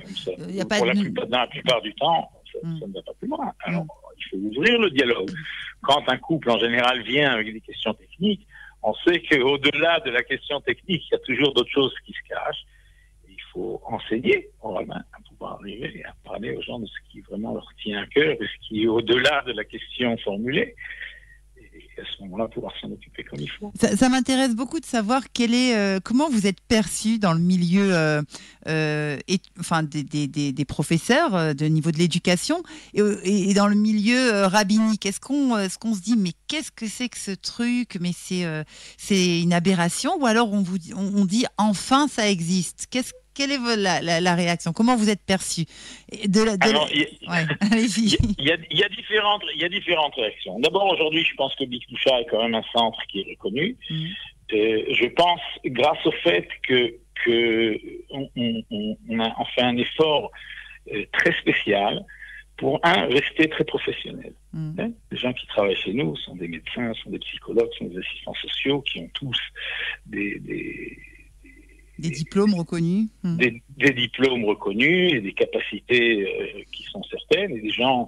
y 0.50 0.62
a 0.62 0.65
pas 0.65 0.82
de... 0.82 0.86
la 0.86 0.94
plupart, 0.94 1.27
dans 1.27 1.39
la 1.39 1.48
plupart 1.48 1.82
du 1.82 1.94
temps, 1.96 2.32
ça, 2.51 2.60
ça, 2.62 2.88
ne 2.88 2.94
va 2.94 3.01
pas 3.01 3.13
plus 3.20 3.27
loin. 3.29 3.53
Alors. 3.63 3.86
Il 4.17 4.24
faut 4.29 4.38
ouvrir 4.38 4.79
le 4.79 4.89
dialogue 4.89 5.31
quand 5.81 6.03
un 6.09 6.17
couple 6.17 6.50
en 6.51 6.59
général 6.59 7.01
vient 7.03 7.31
avec 7.31 7.51
des 7.51 7.62
questions 7.62 7.93
techniques, 7.93 8.45
on 8.83 8.93
sait 9.05 9.21
qu'au-delà 9.21 10.00
de 10.01 10.12
la 10.12 10.24
question 10.24 10.59
technique, 10.62 11.03
il 11.09 11.13
y 11.13 11.15
a 11.15 11.19
toujours 11.19 11.53
d'autres 11.53 11.71
choses 11.71 11.93
qui 12.05 12.13
se 12.13 12.27
cachent. 12.27 12.65
Il 13.27 13.41
faut 13.53 13.81
enseigner 13.86 14.50
à 14.63 15.19
pouvoir 15.29 15.59
arriver 15.59 16.03
à 16.05 16.13
parler 16.27 16.55
aux 16.55 16.62
gens 16.62 16.79
de 16.79 16.86
ce 16.86 17.12
qui 17.12 17.21
vraiment 17.21 17.53
leur 17.53 17.67
tient 17.81 18.01
à 18.01 18.07
cœur, 18.07 18.38
de 18.38 18.45
ce 18.45 18.67
qui 18.67 18.83
est 18.83 18.88
au-delà 18.88 19.43
de 19.47 19.53
la 19.53 19.63
question 19.63 20.17
formulée 20.17 20.75
à 22.01 22.05
ce 22.05 22.23
moment-là 22.23 22.47
pouvoir 22.47 22.73
s'en 22.81 22.91
occuper 22.91 23.23
comme 23.23 23.39
il 23.39 23.49
faut. 23.49 23.71
Ça, 23.75 24.09
m'intéresse 24.09 24.55
beaucoup 24.55 24.79
de 24.79 24.85
savoir 24.85 25.23
quel 25.33 25.53
est, 25.53 25.75
euh, 25.75 25.99
comment 26.03 26.29
vous 26.29 26.47
êtes 26.47 26.61
perçu 26.61 27.19
dans 27.19 27.33
le 27.33 27.39
milieu 27.39 27.95
euh, 27.95 28.21
euh, 28.67 29.17
enfin, 29.59 29.83
des, 29.83 30.03
des, 30.03 30.27
des, 30.27 30.65
professeurs 30.65 31.55
de 31.55 31.65
niveau 31.65 31.91
de 31.91 31.97
l'éducation 31.97 32.61
et, 32.93 33.53
dans 33.53 33.67
le 33.67 33.75
milieu 33.75 34.45
rabbinique. 34.45 35.05
Est-ce 35.05 35.19
qu'on 35.19 35.57
est 35.57 35.77
qu'on 35.77 35.93
se 35.93 36.01
dit 36.01 36.15
mais 36.17 36.31
qu'est-ce 36.47 36.71
que 36.71 36.87
c'est 36.87 37.09
que 37.09 37.17
ce 37.17 37.31
truc? 37.31 37.97
Mais 38.01 38.11
c'est 38.15 38.45
c'est 38.97 39.41
une 39.41 39.53
aberration? 39.53 40.19
Ou 40.19 40.25
alors 40.25 40.51
on 40.51 40.61
vous 40.61 40.77
on, 40.95 41.25
dit 41.25 41.45
enfin 41.57 42.07
ça 42.07 42.29
existe? 42.29 42.87
Quelle 43.38 43.51
est 43.51 43.77
la, 43.77 44.01
la, 44.01 44.20
la, 44.20 44.36
réaction? 44.36 44.74
Comment 44.74 44.96
vous 44.96 45.10
êtes 45.10 45.24
perçu? 45.24 45.65
De 46.27 46.41
la, 46.44 46.58
de 46.58 46.67
Alors, 46.67 46.89
il, 46.91 47.01
ouais, 47.29 47.46
y 48.41 48.51
a, 48.51 48.58
il, 48.72 48.79
y 48.79 48.84
a, 48.84 48.89
différentes, 48.89 49.44
il 49.53 49.62
y 49.62 49.65
a 49.65 49.70
différentes 49.70 50.15
réactions. 50.15 50.60
D'abord, 50.60 50.91
aujourd'hui, 50.91 51.24
je 51.24 51.36
pense 51.36 51.53
que 51.56 51.63
Big 51.65 51.86
Toucha 51.88 52.20
est 52.20 52.25
quand 52.25 52.41
même 52.41 52.56
un 52.56 52.63
centre 52.74 53.00
qui 53.08 53.22
est 53.22 53.27
reconnu. 53.29 53.77
Mmh. 53.89 54.06
Euh, 54.53 54.86
je 54.89 55.06
pense, 55.10 55.41
grâce 55.65 56.03
au 56.06 56.12
fait 56.12 56.48
que, 56.67 56.96
que 57.24 57.79
on, 58.10 58.27
on, 58.36 58.98
on, 59.10 59.20
a 59.20 59.46
fait 59.53 59.62
un 59.62 59.77
effort 59.77 60.32
euh, 60.91 61.06
très 61.13 61.34
spécial 61.34 62.03
pour 62.58 62.79
un 62.84 63.06
rester 63.06 63.50
très 63.50 63.65
professionnel. 63.65 64.34
Mmh. 64.53 64.79
Hein 64.79 64.91
les 65.12 65.17
gens 65.17 65.34
qui 65.34 65.46
travaillent 65.46 65.75
chez 65.75 65.94
nous 65.94 66.15
sont 66.15 66.36
des 66.36 66.48
médecins, 66.48 66.91
sont 67.03 67.12
des 67.12 67.20
psychologues, 67.20 67.70
sont 67.77 67.86
des 67.86 68.00
assistants 68.00 68.34
sociaux 68.34 68.82
qui 68.82 69.00
ont 69.01 69.10
tous 69.13 69.39
des, 70.08 70.39
des 70.39 70.98
des 71.99 72.09
diplômes 72.09 72.53
reconnus 72.53 73.09
hmm. 73.23 73.37
des, 73.37 73.61
des, 73.77 73.93
diplômes 73.93 74.45
reconnus 74.45 75.13
et 75.13 75.21
des 75.21 75.33
capacités 75.33 76.23
euh, 76.23 76.63
qui 76.71 76.83
sont 76.83 77.03
certaines 77.03 77.51
et 77.51 77.61
des 77.61 77.71
gens 77.71 78.07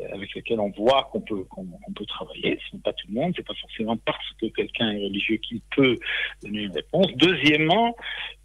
euh, 0.00 0.04
avec 0.12 0.34
lesquels 0.34 0.60
on 0.60 0.70
voit 0.70 1.08
qu'on 1.12 1.20
peut, 1.20 1.44
qu'on 1.44 1.64
qu 1.64 1.92
peut 1.94 2.06
travailler. 2.06 2.58
Ce 2.70 2.76
n'est 2.76 2.82
pas 2.82 2.92
tout 2.92 3.06
le 3.08 3.14
monde, 3.14 3.32
c'est 3.36 3.46
pas 3.46 3.54
forcément 3.60 3.96
parce 3.96 4.32
que 4.40 4.46
quelqu'un 4.46 4.90
est 4.92 5.04
religieux 5.04 5.36
qu'il 5.36 5.60
peut 5.74 5.98
donner 6.42 6.62
une 6.62 6.72
réponse. 6.72 7.08
Deuxièmement, 7.16 7.96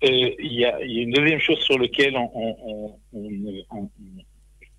euh, 0.03 0.07
il 0.39 0.53
y, 0.53 0.65
a, 0.65 0.83
y, 0.83 0.99
a, 0.99 1.01
une 1.01 1.11
deuxième 1.11 1.39
chose 1.39 1.59
sur 1.59 1.77
laquelle 1.77 2.15
on, 2.17 2.29
on, 3.13 3.59
on, 3.71 3.89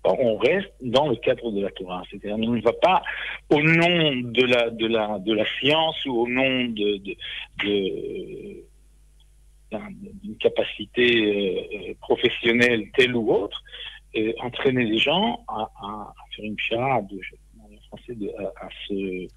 on 0.03 0.37
reste 0.37 0.71
dans 0.81 1.07
le 1.07 1.15
cadre 1.15 1.51
de 1.51 1.61
la 1.61 1.71
Torah. 1.71 2.03
C'est-à-dire, 2.09 2.35
on 2.37 2.53
ne 2.53 2.61
va 2.61 2.73
pas 2.73 3.01
au 3.49 3.61
nom 3.61 4.15
de 4.15 4.43
la, 4.43 4.69
de 4.69 4.85
la, 4.87 5.19
de 5.19 5.33
la 5.33 5.45
science 5.59 5.95
ou 6.05 6.21
au 6.21 6.27
nom 6.27 6.65
de, 6.65 6.97
de, 6.97 7.15
de 7.63 8.65
d'une 10.23 10.37
capacité 10.37 11.89
euh, 11.89 11.93
professionnelle 12.01 12.85
telle 12.95 13.15
ou 13.15 13.31
autre, 13.31 13.61
euh, 14.15 14.33
entraîner 14.41 14.85
les 14.85 14.97
gens 14.99 15.43
à, 15.47 15.69
à, 15.81 16.13
faire 16.35 16.45
une 16.45 16.59
charade, 16.59 17.07
de, 18.09 18.29
à, 18.37 18.65
à, 18.65 18.69
se... 18.87 19.27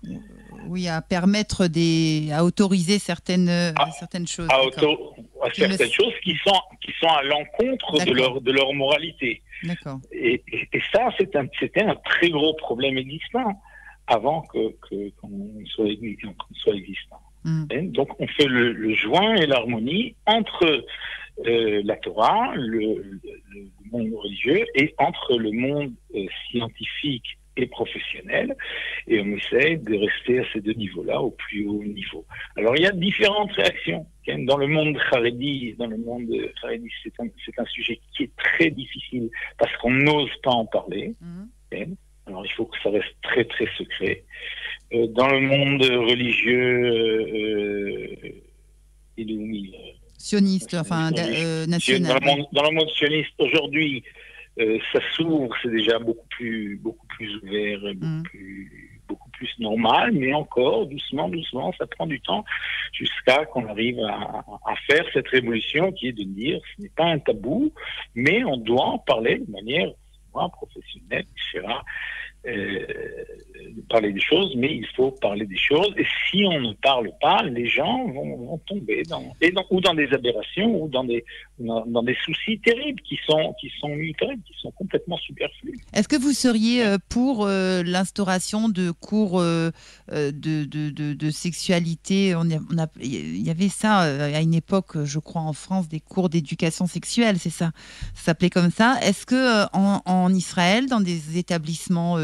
Oui, 0.68 0.88
à 0.88 1.00
permettre 1.00 1.66
des... 1.66 2.30
à 2.32 2.44
autoriser 2.44 2.98
certaines, 2.98 3.48
à, 3.48 3.90
certaines 3.92 4.26
choses. 4.26 4.48
À, 4.50 4.62
auto, 4.64 5.14
à 5.42 5.50
certaines 5.52 5.86
le... 5.86 5.92
choses 5.92 6.14
qui 6.22 6.36
sont, 6.44 6.60
qui 6.80 6.92
sont 7.00 7.08
à 7.08 7.22
l'encontre 7.22 8.04
de 8.04 8.12
leur, 8.12 8.40
de 8.40 8.52
leur 8.52 8.72
moralité. 8.74 9.42
D'accord. 9.62 9.98
Et, 10.12 10.42
et, 10.52 10.68
et, 10.72 10.82
ça, 10.92 11.08
c'était 11.18 11.38
un, 11.38 11.48
un 11.88 11.96
très 11.96 12.30
gros 12.30 12.54
problème 12.54 12.98
existant 12.98 13.60
avant 14.06 14.42
que, 14.42 14.72
que, 14.88 15.10
qu'on 15.20 15.64
soit, 15.66 15.86
qu 15.86 16.18
soit 16.54 16.74
existant. 16.74 17.20
Mm. 17.44 17.92
Donc 17.92 18.08
on 18.20 18.26
fait 18.26 18.46
le, 18.46 18.72
le 18.72 18.94
joint 18.94 19.34
et 19.36 19.46
l'harmonie 19.46 20.14
entre 20.26 20.84
euh, 21.46 21.82
la 21.84 21.96
Torah, 21.96 22.52
le, 22.56 23.20
monde 23.92 24.12
religieux, 24.12 24.64
et 24.74 24.94
entre 24.98 25.38
le 25.38 25.52
monde 25.52 25.92
euh, 26.14 26.26
scientifique 26.50 27.38
et 27.56 27.66
professionnel, 27.66 28.56
et 29.06 29.20
on 29.20 29.36
essaie 29.36 29.76
de 29.76 29.96
rester 29.96 30.40
à 30.40 30.42
ces 30.52 30.60
deux 30.60 30.72
niveaux-là, 30.72 31.20
au 31.20 31.30
plus 31.30 31.66
haut 31.66 31.82
niveau. 31.84 32.24
Alors 32.56 32.76
il 32.76 32.82
y 32.82 32.86
a 32.86 32.92
différentes 32.92 33.52
réactions. 33.52 34.06
Dans 34.26 34.56
le 34.56 34.66
monde 34.66 34.98
Haredi, 35.10 35.74
dans 35.78 35.86
le 35.86 35.96
monde 35.96 36.28
Haredi, 36.62 36.88
c'est 37.02 37.12
un, 37.20 37.26
un, 37.26 37.66
sujet 37.66 38.00
qui 38.12 38.24
est 38.24 38.36
très 38.36 38.70
difficile 38.70 39.30
parce 39.58 39.74
qu'on 39.78 39.92
n'ose 39.92 40.30
pas 40.42 40.50
en 40.50 40.66
parler. 40.66 41.14
Mm. 41.20 41.94
Alors 42.26 42.44
il 42.44 42.52
faut 42.52 42.66
que 42.66 42.76
ça 42.82 42.90
reste 42.90 43.14
très 43.22 43.44
très 43.44 43.66
secret. 43.76 44.24
Euh, 44.94 45.06
dans 45.08 45.28
le 45.28 45.40
monde 45.40 45.82
religieux 45.82 46.84
euh, 46.84 48.16
euh, 49.18 49.62
sioniste, 50.16 50.74
enfin 50.74 51.10
euh, 51.12 51.66
national. 51.66 52.18
Dans 52.20 52.26
le 52.26 52.36
monde, 52.36 52.46
dans 52.52 52.62
le 52.62 52.70
monde 52.70 52.88
sioniste 52.96 53.34
aujourd'hui, 53.38 54.02
euh, 54.58 54.78
ça 54.92 55.00
s'ouvre, 55.14 55.54
c'est 55.62 55.70
déjà 55.70 55.98
beaucoup 55.98 56.26
plus 56.30 56.76
beaucoup 56.82 57.06
plus 57.06 57.36
ouvert, 57.36 57.80
beaucoup, 57.80 58.06
mm. 58.06 58.22
plus, 58.22 59.00
beaucoup 59.06 59.30
plus 59.30 59.50
normal, 59.58 60.12
mais 60.12 60.32
encore 60.32 60.86
doucement, 60.86 61.28
doucement, 61.28 61.70
ça 61.76 61.86
prend 61.86 62.06
du 62.06 62.20
temps 62.22 62.44
jusqu'à 62.92 63.44
qu'on 63.44 63.66
arrive 63.66 64.00
à, 64.00 64.42
à, 64.64 64.74
faire 64.90 65.04
cette 65.12 65.28
révolution 65.28 65.92
qui 65.92 66.08
est 66.08 66.12
de 66.12 66.24
dire 66.24 66.60
ce 66.76 66.82
n'est 66.82 66.90
pas 66.96 67.06
un 67.06 67.18
tabou, 67.18 67.72
mais 68.14 68.42
on 68.44 68.56
doit 68.56 68.86
en 68.86 68.98
parler 68.98 69.38
de 69.46 69.50
manière 69.50 69.90
professionnelle, 70.52 71.24
etc 71.52 71.66
euh, 72.46 72.86
parler 73.88 74.12
des 74.12 74.20
choses, 74.20 74.54
mais 74.56 74.74
il 74.74 74.86
faut 74.96 75.10
parler 75.10 75.46
des 75.46 75.56
choses. 75.56 75.92
Et 75.96 76.06
si 76.28 76.44
on 76.44 76.60
ne 76.60 76.72
parle 76.74 77.10
pas, 77.20 77.42
les 77.42 77.66
gens 77.66 78.06
vont, 78.08 78.58
tomber 78.66 79.02
dans, 79.04 79.22
ou 79.70 79.80
dans 79.80 79.94
des 79.94 80.08
aberrations 80.12 80.82
ou 80.82 80.88
dans 80.88 81.04
des, 81.04 81.24
dans, 81.58 82.02
des 82.02 82.16
soucis 82.24 82.58
terribles 82.60 83.00
qui 83.02 83.18
sont, 83.26 83.54
qui 83.60 83.70
sont 83.80 83.88
qui 83.88 84.60
sont 84.60 84.70
complètement 84.72 85.16
superflus. 85.18 85.78
Est-ce 85.94 86.08
que 86.08 86.16
vous 86.16 86.32
seriez 86.32 86.84
euh, 86.84 86.98
pour 87.08 87.46
euh, 87.46 87.82
l'instauration 87.82 88.68
de 88.68 88.90
cours 88.90 89.40
de, 89.40 89.72
de, 90.10 90.64
de, 90.64 91.14
de, 91.14 91.30
sexualité 91.30 92.34
on, 92.34 92.50
a, 92.50 92.86
Il 93.00 93.44
y 93.44 93.50
avait 93.50 93.68
ça 93.68 94.00
à 94.00 94.40
une 94.40 94.54
époque, 94.54 95.04
je 95.04 95.18
crois, 95.18 95.42
en 95.42 95.52
France, 95.52 95.88
des 95.88 96.00
cours 96.00 96.28
d'éducation 96.28 96.86
sexuelle, 96.86 97.38
c'est 97.38 97.50
ça? 97.50 97.70
Ça 98.14 98.24
s'appelait 98.26 98.50
comme 98.50 98.70
ça. 98.70 98.98
Est-ce 99.02 99.24
que 99.26 99.64
en, 99.72 100.02
en, 100.04 100.34
Israël, 100.34 100.86
dans 100.86 101.00
des 101.00 101.38
établissements, 101.38 102.18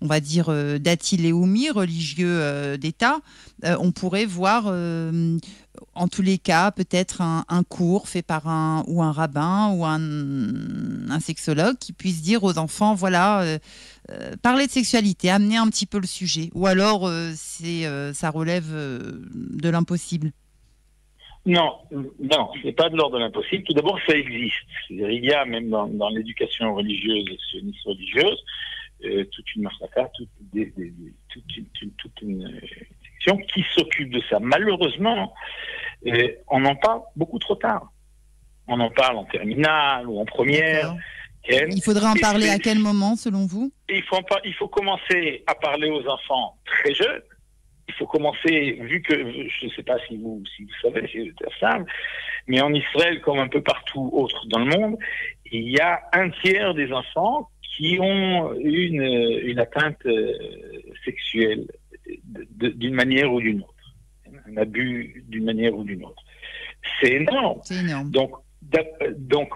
on 0.00 0.06
va 0.06 0.20
dire, 0.20 0.50
d'Atiléoumi, 0.80 1.70
religieux 1.70 2.38
euh, 2.40 2.76
d'État, 2.76 3.20
euh, 3.64 3.76
on 3.80 3.92
pourrait 3.92 4.24
voir, 4.24 4.64
euh, 4.66 5.38
en 5.94 6.08
tous 6.08 6.22
les 6.22 6.38
cas, 6.38 6.70
peut-être 6.70 7.20
un, 7.20 7.62
cours 7.68 8.08
fait 8.08 8.22
par 8.22 8.48
un 8.48 8.84
ou 8.86 9.02
un 9.02 9.12
rabbin 9.12 9.72
ou 9.74 9.84
un, 9.84 11.20
sexologue 11.20 11.76
qui 11.78 11.92
puisse 11.92 12.22
dire 12.22 12.42
aux 12.42 12.58
enfants, 12.58 12.94
voilà, 12.94 13.58
parler 14.42 14.66
de 14.66 14.72
sexualité, 14.72 15.30
amener 15.30 15.56
un 15.56 15.68
petit 15.68 15.86
peu 15.86 15.98
le 15.98 16.06
sujet, 16.06 16.50
ou 16.54 16.66
alors 16.66 17.08
c'est 17.34 17.84
ça 18.12 18.30
relève 18.30 18.66
de 18.72 19.68
l'impossible. 19.68 20.32
Non, 21.44 21.74
non, 21.90 22.50
ce 22.60 22.66
n'est 22.66 22.72
pas 22.72 22.88
de 22.88 22.96
l'ordre 22.96 23.16
de 23.16 23.22
l'impossible. 23.22 23.64
Tout 23.64 23.72
d'abord, 23.72 23.98
ça 24.06 24.16
existe. 24.16 24.54
Il 24.90 25.24
y 25.24 25.32
a 25.32 25.44
même 25.44 25.70
dans, 25.70 25.86
dans 25.88 26.08
l'éducation 26.08 26.74
religieuse, 26.74 27.24
sioniste 27.50 27.84
religieuse, 27.84 28.44
euh, 29.04 29.24
toute 29.32 29.54
une 29.56 29.62
massacre, 29.62 30.10
toute, 30.14 30.28
une, 32.22 32.44
euh, 32.44 32.60
section 33.02 33.36
qui 33.52 33.64
s'occupe 33.74 34.10
de 34.10 34.22
ça. 34.30 34.38
Malheureusement, 34.40 35.34
euh, 36.06 36.28
on 36.48 36.64
en 36.64 36.76
parle 36.76 37.00
beaucoup 37.16 37.38
trop 37.38 37.56
tard. 37.56 37.92
On 38.68 38.78
en 38.78 38.90
parle 38.90 39.16
en 39.16 39.24
terminale 39.24 40.06
ou 40.08 40.20
en 40.20 40.24
première. 40.24 40.94
Il 41.48 41.82
faudrait 41.82 42.06
en 42.06 42.14
parler 42.14 42.48
à 42.48 42.58
quel 42.58 42.78
moment, 42.78 43.16
selon 43.16 43.46
vous? 43.46 43.72
Il 43.88 44.02
faut, 44.04 44.18
il 44.44 44.54
faut 44.54 44.68
commencer 44.68 45.42
à 45.48 45.54
parler 45.56 45.90
aux 45.90 46.06
enfants 46.06 46.56
très 46.64 46.94
jeunes. 46.94 47.22
Il 47.88 47.94
faut 47.94 48.06
commencer, 48.06 48.78
vu 48.82 49.02
que, 49.02 49.14
je 49.14 49.66
ne 49.66 49.70
sais 49.72 49.82
pas 49.82 49.96
si 50.06 50.16
vous, 50.16 50.42
si 50.56 50.62
vous 50.62 50.70
savez, 50.80 51.34
mais 52.46 52.60
en 52.60 52.72
Israël, 52.72 53.20
comme 53.20 53.38
un 53.38 53.48
peu 53.48 53.62
partout 53.62 54.10
autre 54.12 54.46
dans 54.46 54.60
le 54.60 54.66
monde, 54.66 54.96
il 55.50 55.70
y 55.70 55.80
a 55.80 56.00
un 56.12 56.30
tiers 56.30 56.74
des 56.74 56.92
enfants 56.92 57.50
qui 57.76 57.98
ont 58.00 58.54
une, 58.54 59.02
une 59.02 59.58
atteinte 59.58 60.04
euh, 60.06 60.32
sexuelle 61.04 61.66
d'une 62.60 62.94
manière 62.94 63.32
ou 63.32 63.40
d'une 63.40 63.60
autre, 63.60 63.96
un 64.48 64.56
abus 64.56 65.24
d'une 65.28 65.44
manière 65.44 65.74
ou 65.76 65.84
d'une 65.84 66.04
autre. 66.04 66.22
C'est 67.00 67.12
énorme. 67.12 67.60
énorme. 67.70 68.10
Donc, 68.10 68.32
donc 69.18 69.48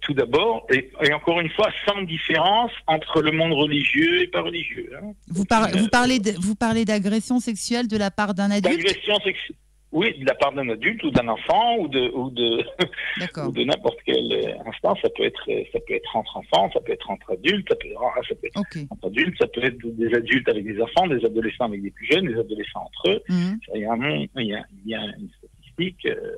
tout 0.00 0.14
d'abord, 0.14 0.66
et, 0.70 0.90
encore 1.12 1.40
une 1.40 1.50
fois, 1.50 1.68
sans 1.86 2.02
différence 2.02 2.70
entre 2.86 3.20
le 3.20 3.32
monde 3.32 3.52
religieux 3.52 4.22
et 4.22 4.26
pas 4.28 4.42
religieux. 4.42 4.90
Hein. 4.96 5.12
Vous, 5.28 5.44
vous 5.74 5.88
parlez 5.88 6.18
vous 6.38 6.54
parlez 6.54 6.84
d'agression 6.84 7.40
sexuelle 7.40 7.88
de 7.88 7.96
la 7.96 8.10
part 8.10 8.34
d'un 8.34 8.50
adulte? 8.50 8.76
D'agression 8.76 9.18
sexuelle 9.20 9.56
oui, 9.94 10.18
de 10.18 10.26
la 10.26 10.34
part 10.34 10.52
d'un 10.52 10.68
adulte 10.68 11.04
ou 11.04 11.10
d'un 11.12 11.28
enfant 11.28 11.76
ou 11.78 11.86
de 11.86 12.10
ou 12.10 12.28
de 12.30 12.64
de 13.52 13.64
n'importe 13.64 13.98
quel 14.04 14.56
instant. 14.66 14.96
Ça 15.00 15.08
peut 15.16 15.24
être 15.24 15.48
ça 15.72 15.78
peut 15.86 15.94
être 15.94 16.16
entre 16.16 16.36
enfants, 16.36 16.68
ça 16.74 16.80
peut 16.80 16.92
être 16.92 17.08
entre 17.08 17.32
adultes, 17.32 17.68
ça 17.68 17.76
peut, 17.76 17.86
être 17.86 18.86
entre 18.90 19.06
adultes, 19.06 19.36
ça 19.38 19.46
peut 19.46 19.64
être 19.64 19.78
des 19.80 20.12
adultes 20.12 20.48
avec 20.48 20.64
des 20.64 20.82
enfants, 20.82 21.06
des 21.06 21.24
adolescents 21.24 21.66
avec 21.66 21.80
des 21.80 21.92
plus 21.92 22.06
jeunes, 22.10 22.26
des 22.26 22.38
adolescents 22.38 22.90
entre 22.90 23.10
eux. 23.10 23.22
Mhm. 23.28 23.60
il, 23.72 23.80
y 23.80 23.84
a 23.84 23.92
un, 23.92 24.26
il, 24.36 24.46
y 24.46 24.54
a, 24.54 24.64
il, 24.84 24.90
y 24.90 24.94
a 24.96 25.04
une 25.04 25.30
statistique 25.38 26.06
euh, 26.06 26.36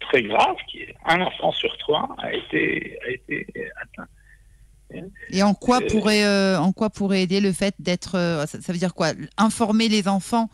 très 0.00 0.22
grave 0.24 0.56
qui 0.70 0.82
est 0.82 0.94
un 1.06 1.22
enfant 1.22 1.50
sur 1.52 1.74
trois 1.78 2.14
a 2.18 2.34
été 2.34 2.98
a 3.06 3.10
été 3.10 3.46
atteint. 3.80 4.08
Et 5.30 5.42
en 5.42 5.54
quoi 5.54 5.82
euh, 5.82 5.88
pourrait 5.88 6.26
euh, 6.26 6.60
en 6.60 6.72
quoi 6.72 6.90
pourrait 6.90 7.22
aider 7.22 7.40
le 7.40 7.52
fait 7.52 7.74
d'être 7.78 8.12
ça, 8.12 8.46
ça, 8.46 8.72
veut 8.72 8.78
dire 8.78 8.92
quoi? 8.92 9.12
Informer 9.38 9.88
les 9.88 10.08
enfants 10.08 10.50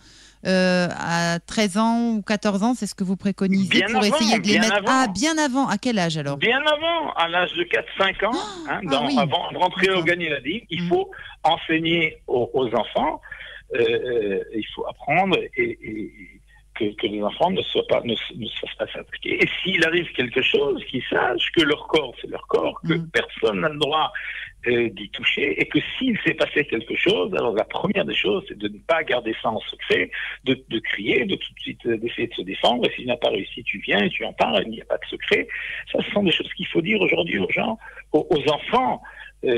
euh, 0.46 0.88
à 0.96 1.40
13 1.58 1.76
ans 1.78 2.14
ou 2.14 2.22
14 2.22 2.62
ans, 2.62 2.74
c'est 2.74 2.86
ce 2.86 2.94
que 2.94 3.02
vous 3.02 3.16
préconisez 3.16 3.82
pour 3.92 4.04
essayer 4.04 4.38
de 4.38 4.46
les 4.46 4.60
mettre 4.60 4.80
Ah, 4.86 5.06
bien 5.12 5.36
avant. 5.38 5.66
À 5.66 5.76
quel 5.76 5.98
âge 5.98 6.16
alors? 6.16 6.36
Bien 6.36 6.60
avant, 6.64 7.12
à 7.14 7.26
l'âge 7.26 7.52
de 7.54 7.64
4-5 7.64 8.26
ans, 8.26 8.30
hein, 8.68 8.80
ah 8.88 9.20
avant 9.22 9.50
de 9.50 9.58
rentrer 9.58 9.90
au 9.90 10.04
Gagné 10.04 10.28
la 10.28 10.38
il 10.44 10.84
mm. 10.84 10.88
faut 10.88 11.10
enseigner 11.42 12.18
aux, 12.28 12.70
enfants, 12.74 13.20
euh, 13.74 13.80
euh, 13.80 14.44
il 14.54 14.64
faut 14.72 14.86
apprendre 14.86 15.36
et, 15.56 16.12
que, 16.76 17.06
les 17.08 17.22
enfants 17.24 17.50
ne 17.50 17.62
soient 17.62 17.86
pas 17.88 18.02
ne, 18.04 18.14
soient 18.14 18.68
pas 18.78 18.86
s'appliquer. 18.92 19.42
Et 19.42 19.48
s'il 19.60 19.84
arrive 19.84 20.06
quelque 20.12 20.42
chose, 20.42 20.80
qu'ils 20.84 21.02
sachent 21.10 21.50
que 21.56 21.62
leur 21.62 21.88
corps 21.88 22.14
c'est 22.20 22.30
leur 22.30 22.46
corps, 22.46 22.80
que 22.86 22.94
mm. 22.94 23.10
personne 23.10 23.62
n'a 23.62 23.68
le 23.68 23.78
droit 23.78 24.12
euh, 24.66 24.88
d'y 24.90 25.08
toucher, 25.10 25.60
et 25.60 25.66
que 25.66 25.78
s'il 25.96 26.18
s'est 26.20 26.34
passé 26.34 26.64
quelque 26.64 26.96
chose, 26.96 27.32
alors 27.34 27.54
la 27.54 27.64
première 27.64 28.04
des 28.04 28.14
choses, 28.14 28.44
c'est 28.48 28.58
de 28.58 28.68
ne 28.68 28.78
pas 28.78 29.04
garder 29.04 29.34
ça 29.40 29.50
en 29.50 29.60
secret, 29.60 30.10
de, 30.44 30.60
de 30.68 30.78
crier, 30.80 31.24
de 31.24 31.36
tout 31.36 31.54
de 31.54 31.60
suite 31.60 31.86
euh, 31.86 31.96
d'essayer 31.96 32.26
de 32.26 32.34
se 32.34 32.42
défendre, 32.42 32.84
et 32.86 32.92
s'il 32.94 33.06
n'a 33.06 33.16
pas 33.16 33.30
réussi, 33.30 33.62
tu 33.62 33.78
viens 33.78 34.02
et 34.02 34.10
tu 34.10 34.24
en 34.24 34.32
parles, 34.32 34.64
il 34.66 34.72
n'y 34.72 34.82
a 34.82 34.84
pas 34.84 34.98
de 34.98 35.06
secret. 35.06 35.46
Ça, 35.92 36.00
ce 36.02 36.10
sont 36.10 36.24
des 36.24 36.32
choses 36.32 36.52
qu'il 36.54 36.66
faut 36.66 36.80
dire 36.80 37.00
aujourd'hui 37.00 37.38
aux 37.38 37.50
gens, 37.50 37.78
aux, 38.12 38.26
aux 38.30 38.52
enfants 38.52 39.00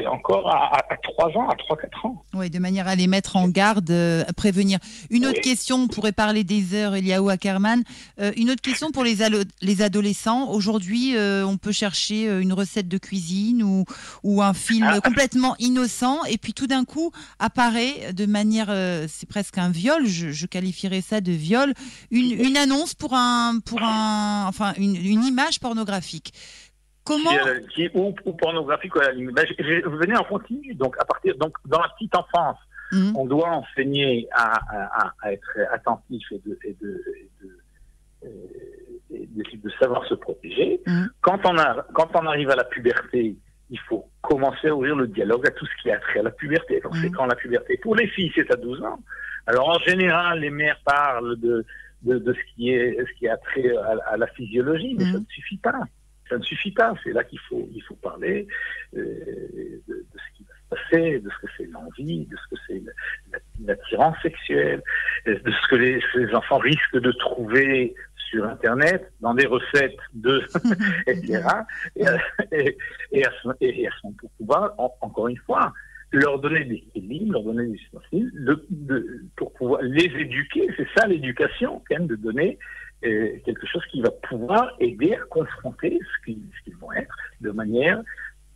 encore 0.08 0.48
à, 0.48 0.76
à, 0.76 0.96
3 1.02 1.38
ans, 1.38 1.48
à 1.48 1.54
3-4 1.54 2.06
ans. 2.06 2.22
Oui, 2.34 2.50
de 2.50 2.58
manière 2.58 2.86
à 2.86 2.94
les 2.94 3.06
mettre 3.06 3.36
en 3.36 3.48
garde, 3.48 3.90
euh, 3.90 4.24
à 4.28 4.32
prévenir. 4.32 4.78
Une 5.08 5.26
autre 5.26 5.40
question, 5.40 5.76
on 5.76 5.88
pourrait 5.88 6.12
parler 6.12 6.44
des 6.44 6.74
heures, 6.74 6.94
Eliaou 6.94 7.30
Ackerman. 7.30 7.82
Euh, 8.20 8.32
une 8.36 8.50
autre 8.50 8.60
question 8.60 8.90
pour 8.90 9.04
les, 9.04 9.16
les 9.62 9.82
adolescents. 9.82 10.50
Aujourd'hui, 10.50 11.16
euh, 11.16 11.46
on 11.46 11.56
peut 11.56 11.72
chercher 11.72 12.26
une 12.40 12.52
recette 12.52 12.88
de 12.88 12.98
cuisine 12.98 13.62
ou, 13.62 13.84
ou 14.22 14.42
un 14.42 14.52
film 14.52 14.86
ah. 14.90 15.00
complètement 15.00 15.56
innocent, 15.58 16.24
et 16.24 16.36
puis 16.36 16.52
tout 16.52 16.66
d'un 16.66 16.84
coup 16.84 17.10
apparaît 17.38 18.12
de 18.12 18.26
manière, 18.26 18.68
c'est 19.08 19.28
presque 19.28 19.58
un 19.58 19.70
viol, 19.70 20.06
je, 20.06 20.30
je, 20.30 20.46
qualifierais 20.46 21.00
ça 21.00 21.20
de 21.20 21.32
viol, 21.32 21.72
une, 22.10 22.32
une 22.32 22.56
annonce 22.56 22.94
pour 22.94 23.14
un, 23.14 23.60
pour 23.64 23.82
un, 23.82 24.46
enfin 24.46 24.74
une, 24.76 24.96
une 24.96 25.24
image 25.24 25.60
pornographique. 25.60 26.32
Comment 27.04 27.30
qui, 27.74 27.88
ou, 27.94 28.12
pornographique 28.32 28.94
ou 28.94 29.00
à 29.00 29.06
la 29.06 29.12
limite. 29.12 29.34
Ben, 29.34 29.46
je, 29.58 29.88
venais 29.88 30.16
en 30.16 30.24
continu. 30.24 30.74
Donc, 30.74 30.96
à 30.98 31.04
partir, 31.04 31.36
donc, 31.36 31.56
dans 31.64 31.80
la 31.80 31.88
petite 31.88 32.14
enfance, 32.14 32.58
mhm. 32.92 33.16
on 33.16 33.26
doit 33.26 33.48
enseigner 33.48 34.28
à, 34.32 35.12
à, 35.22 35.32
être 35.32 35.58
attentif 35.72 36.24
et 36.30 36.40
de, 36.46 36.58
et 36.64 36.76
de, 36.80 37.02
et 39.10 39.26
de, 39.26 39.56
de, 39.56 39.70
savoir 39.80 40.04
se 40.06 40.14
protéger. 40.14 40.80
Mhm. 40.86 41.10
Quand, 41.20 41.40
on 41.44 41.58
a, 41.58 41.86
quand 41.94 42.10
on 42.14 42.26
arrive 42.26 42.50
à 42.50 42.56
la 42.56 42.64
puberté, 42.64 43.36
il 43.70 43.78
faut 43.80 44.06
commencer 44.20 44.68
à 44.68 44.74
ouvrir 44.74 44.96
le 44.96 45.06
dialogue 45.06 45.46
à 45.46 45.50
tout 45.52 45.66
ce 45.66 45.82
qui 45.82 45.90
a 45.90 45.98
trait 45.98 46.20
à 46.20 46.24
la 46.24 46.30
puberté. 46.30 46.80
Donc, 46.80 46.96
c'est 46.96 47.08
mhm. 47.08 47.14
quand 47.16 47.26
la 47.26 47.36
puberté. 47.36 47.78
Pour 47.78 47.96
les 47.96 48.08
filles, 48.08 48.30
c'est 48.34 48.52
à 48.52 48.56
12 48.56 48.82
ans. 48.82 48.98
Alors, 49.46 49.68
en 49.68 49.78
général, 49.78 50.40
les 50.40 50.50
mères 50.50 50.80
parlent 50.84 51.36
de, 51.40 51.64
de, 52.02 52.18
de 52.18 52.32
ce, 52.32 52.54
qui 52.54 52.70
est, 52.70 52.96
ce 52.98 53.18
qui 53.18 53.28
a 53.28 53.36
trait 53.38 53.72
à, 54.06 54.16
la 54.16 54.26
physiologie, 54.28 54.94
mais 54.98 55.04
ça 55.04 55.18
ne 55.18 55.24
suffit 55.28 55.56
pas 55.56 55.72
ça 56.30 56.38
ne 56.38 56.42
suffit 56.42 56.70
pas. 56.70 56.94
C'est 57.04 57.12
là 57.12 57.24
qu'il 57.24 57.40
faut, 57.40 57.68
il 57.74 57.82
faut 57.82 57.96
parler 57.96 58.46
euh, 58.96 59.80
de, 59.86 60.06
ce 60.14 60.36
qui 60.36 60.44
va 60.44 60.54
se 60.54 60.90
passer, 60.90 61.18
de 61.18 61.28
ce 61.28 61.46
que 61.46 61.52
c'est 61.58 61.66
l'envie, 61.66 62.26
de 62.26 62.36
ce 62.36 62.54
que 62.54 62.60
c'est 62.66 62.82
l'attirance 63.64 64.16
sexuelle, 64.22 64.82
de 65.26 65.34
ce 65.44 65.68
que 65.68 65.76
les, 65.76 66.34
enfants 66.34 66.58
risquent 66.58 67.00
de 67.00 67.12
trouver 67.12 67.94
sur 68.30 68.44
Internet, 68.46 69.12
dans 69.20 69.34
des 69.34 69.46
recettes 69.46 69.98
de, 70.14 70.46
etc. 71.08 71.42
Et, 71.96 72.04
et, 72.52 72.76
et, 73.10 73.26
à 73.26 73.30
ce, 73.42 73.48
et, 73.60 73.88
à 73.88 73.90
ce 74.00 74.08
pour 74.16 74.30
pouvoir, 74.38 74.72
encore 74.78 75.26
une 75.26 75.36
fois, 75.38 75.72
leur 76.12 76.38
donner 76.38 76.64
des 76.64 76.84
livres, 76.94 77.32
leur 77.32 77.42
donner 77.42 77.66
des 77.66 77.74
ustensiles, 77.74 78.30
de, 78.34 79.24
pour 79.36 79.52
pouvoir 79.54 79.82
les 79.82 80.04
éduquer. 80.04 80.68
C'est 80.76 80.86
ça 80.96 81.06
l'éducation, 81.06 81.82
quand 81.88 81.98
même, 81.98 82.06
de 82.06 82.16
donner 82.16 82.58
quelque 83.00 83.66
chose 83.66 83.84
qui 83.90 84.02
va 84.02 84.10
pouvoir 84.10 84.76
aider 84.80 85.14
à 85.14 85.20
confronter 85.30 85.98
ce 85.98 86.24
qu'ils 86.24 86.76
vont 86.80 86.92
être 86.92 87.14
de 87.40 87.50
manière 87.50 88.02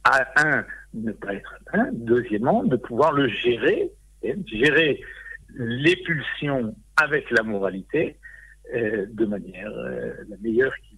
à, 0.05 0.27
un, 0.37 0.67
ne 0.93 1.13
pas 1.13 1.35
être 1.35 1.55
atteint, 1.67 1.89
deuxièmement, 1.93 2.63
de 2.63 2.77
pouvoir 2.77 3.13
le 3.13 3.29
gérer, 3.29 3.91
gérer 4.47 5.01
les 5.57 5.97
pulsions 5.97 6.75
avec 6.97 7.31
la 7.31 7.43
moralité 7.43 8.17
euh, 8.75 9.07
de 9.11 9.25
manière 9.27 9.71
euh, 9.71 10.13
la 10.29 10.37
meilleure 10.41 10.75
qui. 10.77 10.94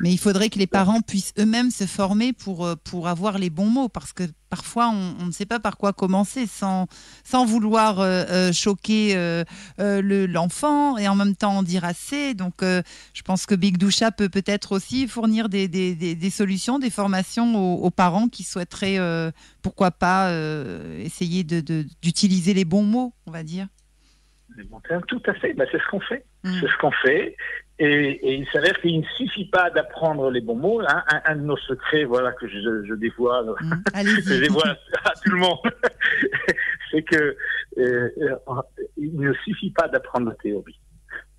Mais 0.00 0.10
il 0.10 0.18
faudrait 0.18 0.50
que 0.50 0.58
les 0.58 0.66
parents 0.66 1.00
puissent 1.00 1.32
eux-mêmes 1.38 1.70
se 1.70 1.84
former 1.84 2.32
pour, 2.32 2.66
euh, 2.66 2.74
pour 2.82 3.08
avoir 3.08 3.38
les 3.38 3.50
bons 3.50 3.68
mots, 3.68 3.88
parce 3.88 4.12
que 4.12 4.24
parfois 4.50 4.88
on, 4.88 5.26
ne 5.26 5.30
sait 5.32 5.46
pas 5.46 5.60
par 5.60 5.76
quoi 5.76 5.92
commencer 5.92 6.46
sans, 6.46 6.86
sans 7.24 7.44
vouloir 7.44 8.00
euh, 8.00 8.24
euh, 8.30 8.52
choquer 8.52 9.14
l'enfant 9.78 10.98
et 10.98 11.08
en 11.08 11.14
même 11.14 11.36
temps 11.36 11.58
en 11.58 11.62
dire 11.62 11.84
assez. 11.84 12.34
Donc 12.34 12.54
je 12.62 13.22
pense 13.24 13.46
que 13.46 13.54
Big 13.54 13.78
Doucha 13.78 14.10
peut 14.10 14.28
peut-être 14.28 14.72
aussi 14.72 15.06
fournir 15.08 15.48
des, 15.48 15.68
des, 15.68 15.94
des, 15.94 16.30
solutions, 16.30 16.78
des 16.78 16.90
formations 16.90 17.82
aux, 17.82 17.90
parents 17.90 18.28
qui 18.28 18.42
souhaiteraient, 18.42 18.98
pourquoi 19.62 19.90
pas, 19.90 20.32
essayer 20.98 21.44
d'utiliser 21.44 22.52
de, 22.52 22.56
les 22.56 22.64
bons 22.64 22.84
mots, 22.84 23.14
on 23.26 23.30
va 23.30 23.42
dire. 23.42 23.66
Tout 25.08 25.22
à 25.26 25.34
fait, 25.34 25.54
bah, 25.54 25.64
c'est 25.70 25.78
ce 25.78 25.90
qu'on 25.90 26.00
fait. 26.00 26.24
Mm. 26.44 26.52
C'est 26.60 26.68
ce 26.68 26.78
qu'on 26.78 26.92
fait. 26.92 27.36
Et, 27.78 28.36
il 28.38 28.46
s'avère 28.52 28.80
qu'il 28.80 29.00
ne 29.00 29.06
suffit 29.16 29.46
pas 29.46 29.70
d'apprendre 29.70 30.30
les 30.30 30.40
bons 30.40 30.56
mots. 30.56 30.80
Hein. 30.80 31.02
Un, 31.26 31.36
de 31.36 31.42
nos 31.42 31.56
secrets, 31.56 32.04
voilà, 32.04 32.32
que 32.32 32.46
je, 32.46 32.84
je 32.86 32.94
dévoile, 32.94 33.46
mm. 33.60 33.82
je 33.94 34.40
dévoile 34.40 34.78
à 35.04 35.12
tout 35.22 35.30
le 35.30 35.38
monde, 35.38 35.58
c'est 36.90 37.02
que 37.02 37.36
euh, 37.78 38.08
il 38.96 39.18
ne 39.18 39.32
suffit 39.44 39.70
pas 39.70 39.88
d'apprendre 39.88 40.28
la 40.28 40.36
théorie. 40.36 40.78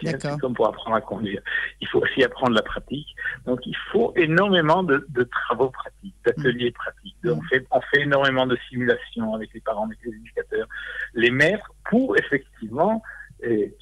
C'est 0.04 0.39
comme 0.39 0.54
pour 0.54 0.67
apprendre 0.67 0.98
à 0.98 1.02
conduire. 1.02 1.41
Il 1.80 1.88
faut 1.88 2.00
aussi 2.00 2.24
apprendre 2.24 2.54
la 2.54 2.62
pratique. 2.62 3.08
Donc, 3.45 3.65
il 3.65 3.76
faut 3.91 4.13
énormément 4.17 4.84
de, 4.84 5.06
travaux 5.32 5.69
pratiques, 5.69 6.15
d'ateliers 6.26 6.71
pratiques. 6.71 7.15
on, 7.24 7.41
fait, 7.43 7.65
on 7.71 7.80
fait 7.80 8.02
énormément 8.02 8.45
de 8.45 8.58
simulations 8.69 9.34
avec 9.34 9.54
les 9.54 9.62
parents, 9.62 9.86
avec 9.86 10.00
les 10.04 10.12
éducateurs, 10.12 10.67
les 11.13 11.32
maîtres, 11.32 11.71
pour 11.89 12.17
effectivement 12.17 13.02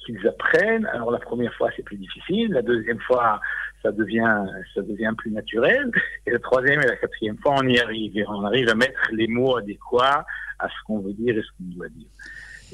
qu'ils 0.04 0.26
apprennent. 0.26 0.86
Alors 0.86 1.10
la 1.10 1.18
première 1.18 1.54
fois 1.54 1.70
c'est 1.76 1.82
plus 1.82 1.96
difficile, 1.96 2.52
la 2.52 2.62
deuxième 2.62 3.00
fois 3.00 3.40
ça 3.82 3.92
devient 3.92 4.44
ça 4.74 4.82
devient 4.82 5.12
plus 5.16 5.30
naturel, 5.30 5.90
et 6.26 6.30
la 6.30 6.38
troisième 6.38 6.80
et 6.80 6.86
la 6.86 6.96
quatrième 6.96 7.38
fois 7.38 7.54
on 7.58 7.66
y 7.66 7.78
arrive, 7.78 8.16
et 8.16 8.24
on 8.28 8.44
arrive 8.44 8.68
à 8.68 8.74
mettre 8.74 9.00
les 9.12 9.26
mots 9.26 9.56
adéquats 9.56 10.24
à 10.58 10.68
ce 10.68 10.74
qu'on 10.86 11.00
veut 11.00 11.12
dire 11.12 11.36
et 11.36 11.42
ce 11.42 11.48
qu'on 11.58 11.76
doit 11.76 11.88
dire. 11.88 12.08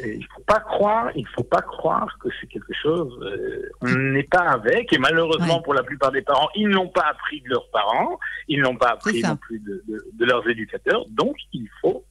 Et 0.02 0.14
il 0.14 0.26
faut 0.26 0.42
pas 0.46 0.60
croire, 0.60 1.10
il 1.14 1.26
faut 1.26 1.42
pas 1.42 1.60
croire 1.60 2.16
que 2.22 2.28
c'est 2.40 2.46
quelque 2.46 2.72
chose. 2.72 3.12
Euh, 3.22 3.68
on 3.82 3.94
n'est 4.14 4.22
pas 4.22 4.48
avec, 4.50 4.92
et 4.92 4.98
malheureusement 4.98 5.60
pour 5.60 5.74
la 5.74 5.82
plupart 5.82 6.12
des 6.12 6.22
parents, 6.22 6.48
ils 6.54 6.68
n'ont 6.68 6.88
pas 6.88 7.06
appris 7.10 7.40
de 7.42 7.48
leurs 7.50 7.68
parents, 7.70 8.18
ils 8.48 8.60
n'ont 8.60 8.76
pas 8.76 8.90
appris 8.90 9.20
non 9.22 9.36
plus 9.36 9.58
de, 9.58 9.82
de 9.86 10.24
leurs 10.24 10.48
éducateurs. 10.48 11.04
Donc 11.10 11.36
il 11.52 11.68
faut 11.80 12.04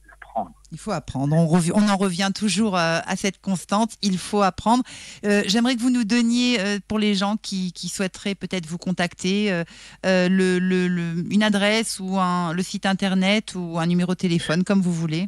il 0.72 0.78
faut 0.78 0.92
apprendre. 0.92 1.34
On, 1.34 1.88
en 1.88 1.96
revient 1.96 2.30
toujours 2.34 2.76
euh, 2.76 2.98
à 3.04 3.16
cette 3.16 3.40
constante. 3.40 3.96
Il 4.02 4.18
faut 4.18 4.42
apprendre. 4.42 4.84
Euh, 5.24 5.42
j'aimerais 5.46 5.74
que 5.74 5.80
vous 5.80 5.90
nous 5.90 6.04
donniez, 6.04 6.60
euh, 6.60 6.78
pour 6.86 6.98
les 6.98 7.14
gens 7.14 7.36
qui, 7.36 7.72
souhaiteraient 7.74 8.34
peut-être 8.34 8.66
vous 8.66 8.78
contacter, 8.78 9.50
une 10.04 11.42
adresse 11.42 12.00
ou 12.00 12.18
le 12.18 12.62
site 12.62 12.86
internet 12.86 13.54
ou 13.54 13.78
un 13.78 13.86
numéro 13.86 14.12
de 14.12 14.18
téléphone, 14.18 14.64
comme 14.64 14.80
vous 14.80 14.92
voulez. 14.92 15.26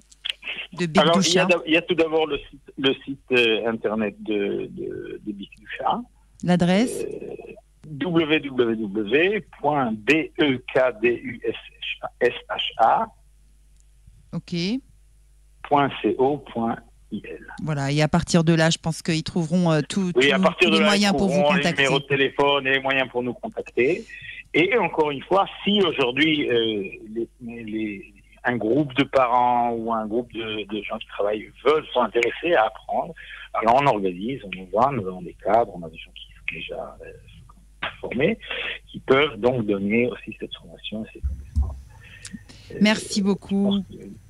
De 0.74 0.87
Big 0.87 1.02
Alors, 1.02 1.20
il, 1.66 1.72
y 1.72 1.76
a, 1.76 1.83
tout 1.83 1.94
d'abord 1.94 2.26
le 2.26 2.38
site, 3.05 3.33
internet 3.66 4.14
de, 4.22 4.70
de, 4.70 5.20
Big 5.33 5.48
L'adresse 6.44 7.05
www.bekdusha. 8.00 9.02
Ok. 14.33 14.55
.co.il. 15.68 17.22
Voilà, 17.62 17.92
et 17.92 18.03
à 18.03 18.09
partir 18.09 18.44
de 18.44 18.55
là, 18.55 18.70
je 18.70 18.79
pense 18.79 19.03
qu'ils 19.03 19.22
trouveront 19.22 19.70
euh, 19.70 19.81
tout, 19.87 20.12
oui, 20.16 20.33
à 20.33 20.38
partir 20.38 20.68
tous 20.68 20.75
de 20.75 20.81
les 20.81 20.85
moyens 20.85 21.16
pour 21.16 21.29
vous 21.29 21.42
contacter. 21.42 21.83
Les 21.83 21.88
numéros 21.88 22.01
de 22.01 22.07
téléphone 22.07 22.66
et 22.66 22.70
les 22.72 22.81
moyens 22.81 23.09
pour 23.11 23.22
nous 23.22 23.35
contacter. 23.35 24.05
Et 24.55 24.77
encore 24.77 25.11
une 25.11 25.22
fois, 25.22 25.46
si 25.64 25.81
aujourd'hui 25.83 26.48
euh, 26.51 26.83
un 28.44 28.57
groupe 28.57 28.92
de 28.94 29.05
parents 29.05 29.70
ou 29.72 29.92
un 29.92 30.07
groupe 30.07 30.33
de, 30.33 30.83
gens 30.83 30.98
qui 30.98 31.07
travaillent 31.09 31.51
veulent, 31.64 31.87
sont 31.92 32.03
intéressés 32.03 32.55
à 32.55 32.66
apprendre, 32.66 33.14
alors 33.55 33.81
on 33.81 33.87
organise, 33.87 34.40
on 34.44 34.51
nous 34.57 34.66
voit, 34.72 34.90
nous 34.92 35.07
avons 35.07 35.22
des 35.22 35.37
cadres, 35.42 35.72
on 35.75 35.87
a 35.87 35.88
des 35.88 35.98
gens 35.98 36.11
qui 36.12 36.27
sont 36.35 36.75
déjà 36.75 36.96
euh, 37.03 37.88
formés, 38.01 38.38
qui 38.90 39.01
peuvent 39.01 39.37
donc 39.38 39.64
donner 39.66 40.09
aussi 40.09 40.37
cette 40.38 40.55
formation 40.55 41.05
et 41.05 41.09
cette 41.14 41.22
connaissances. 41.22 41.52
Merci 42.80 43.22
beaucoup. 43.22 43.78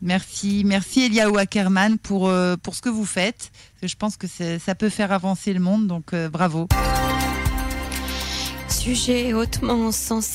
Merci, 0.01 0.63
merci 0.65 1.03
Eliaou 1.03 1.37
Ackerman 1.39 1.99
pour, 1.99 2.29
euh, 2.29 2.57
pour 2.57 2.75
ce 2.75 2.83
que 2.83 2.89
vous 2.89 3.05
faites. 3.05 3.51
Je 3.83 3.95
pense 3.95 4.17
que 4.17 4.27
ça 4.27 4.75
peut 4.75 4.89
faire 4.89 5.13
avancer 5.13 5.53
le 5.53 5.61
monde, 5.61 5.87
donc 5.87 6.13
euh, 6.13 6.29
bravo. 6.29 6.69
Sujet 8.69 9.33
hautement 9.33 9.93
sensible. 9.93 10.33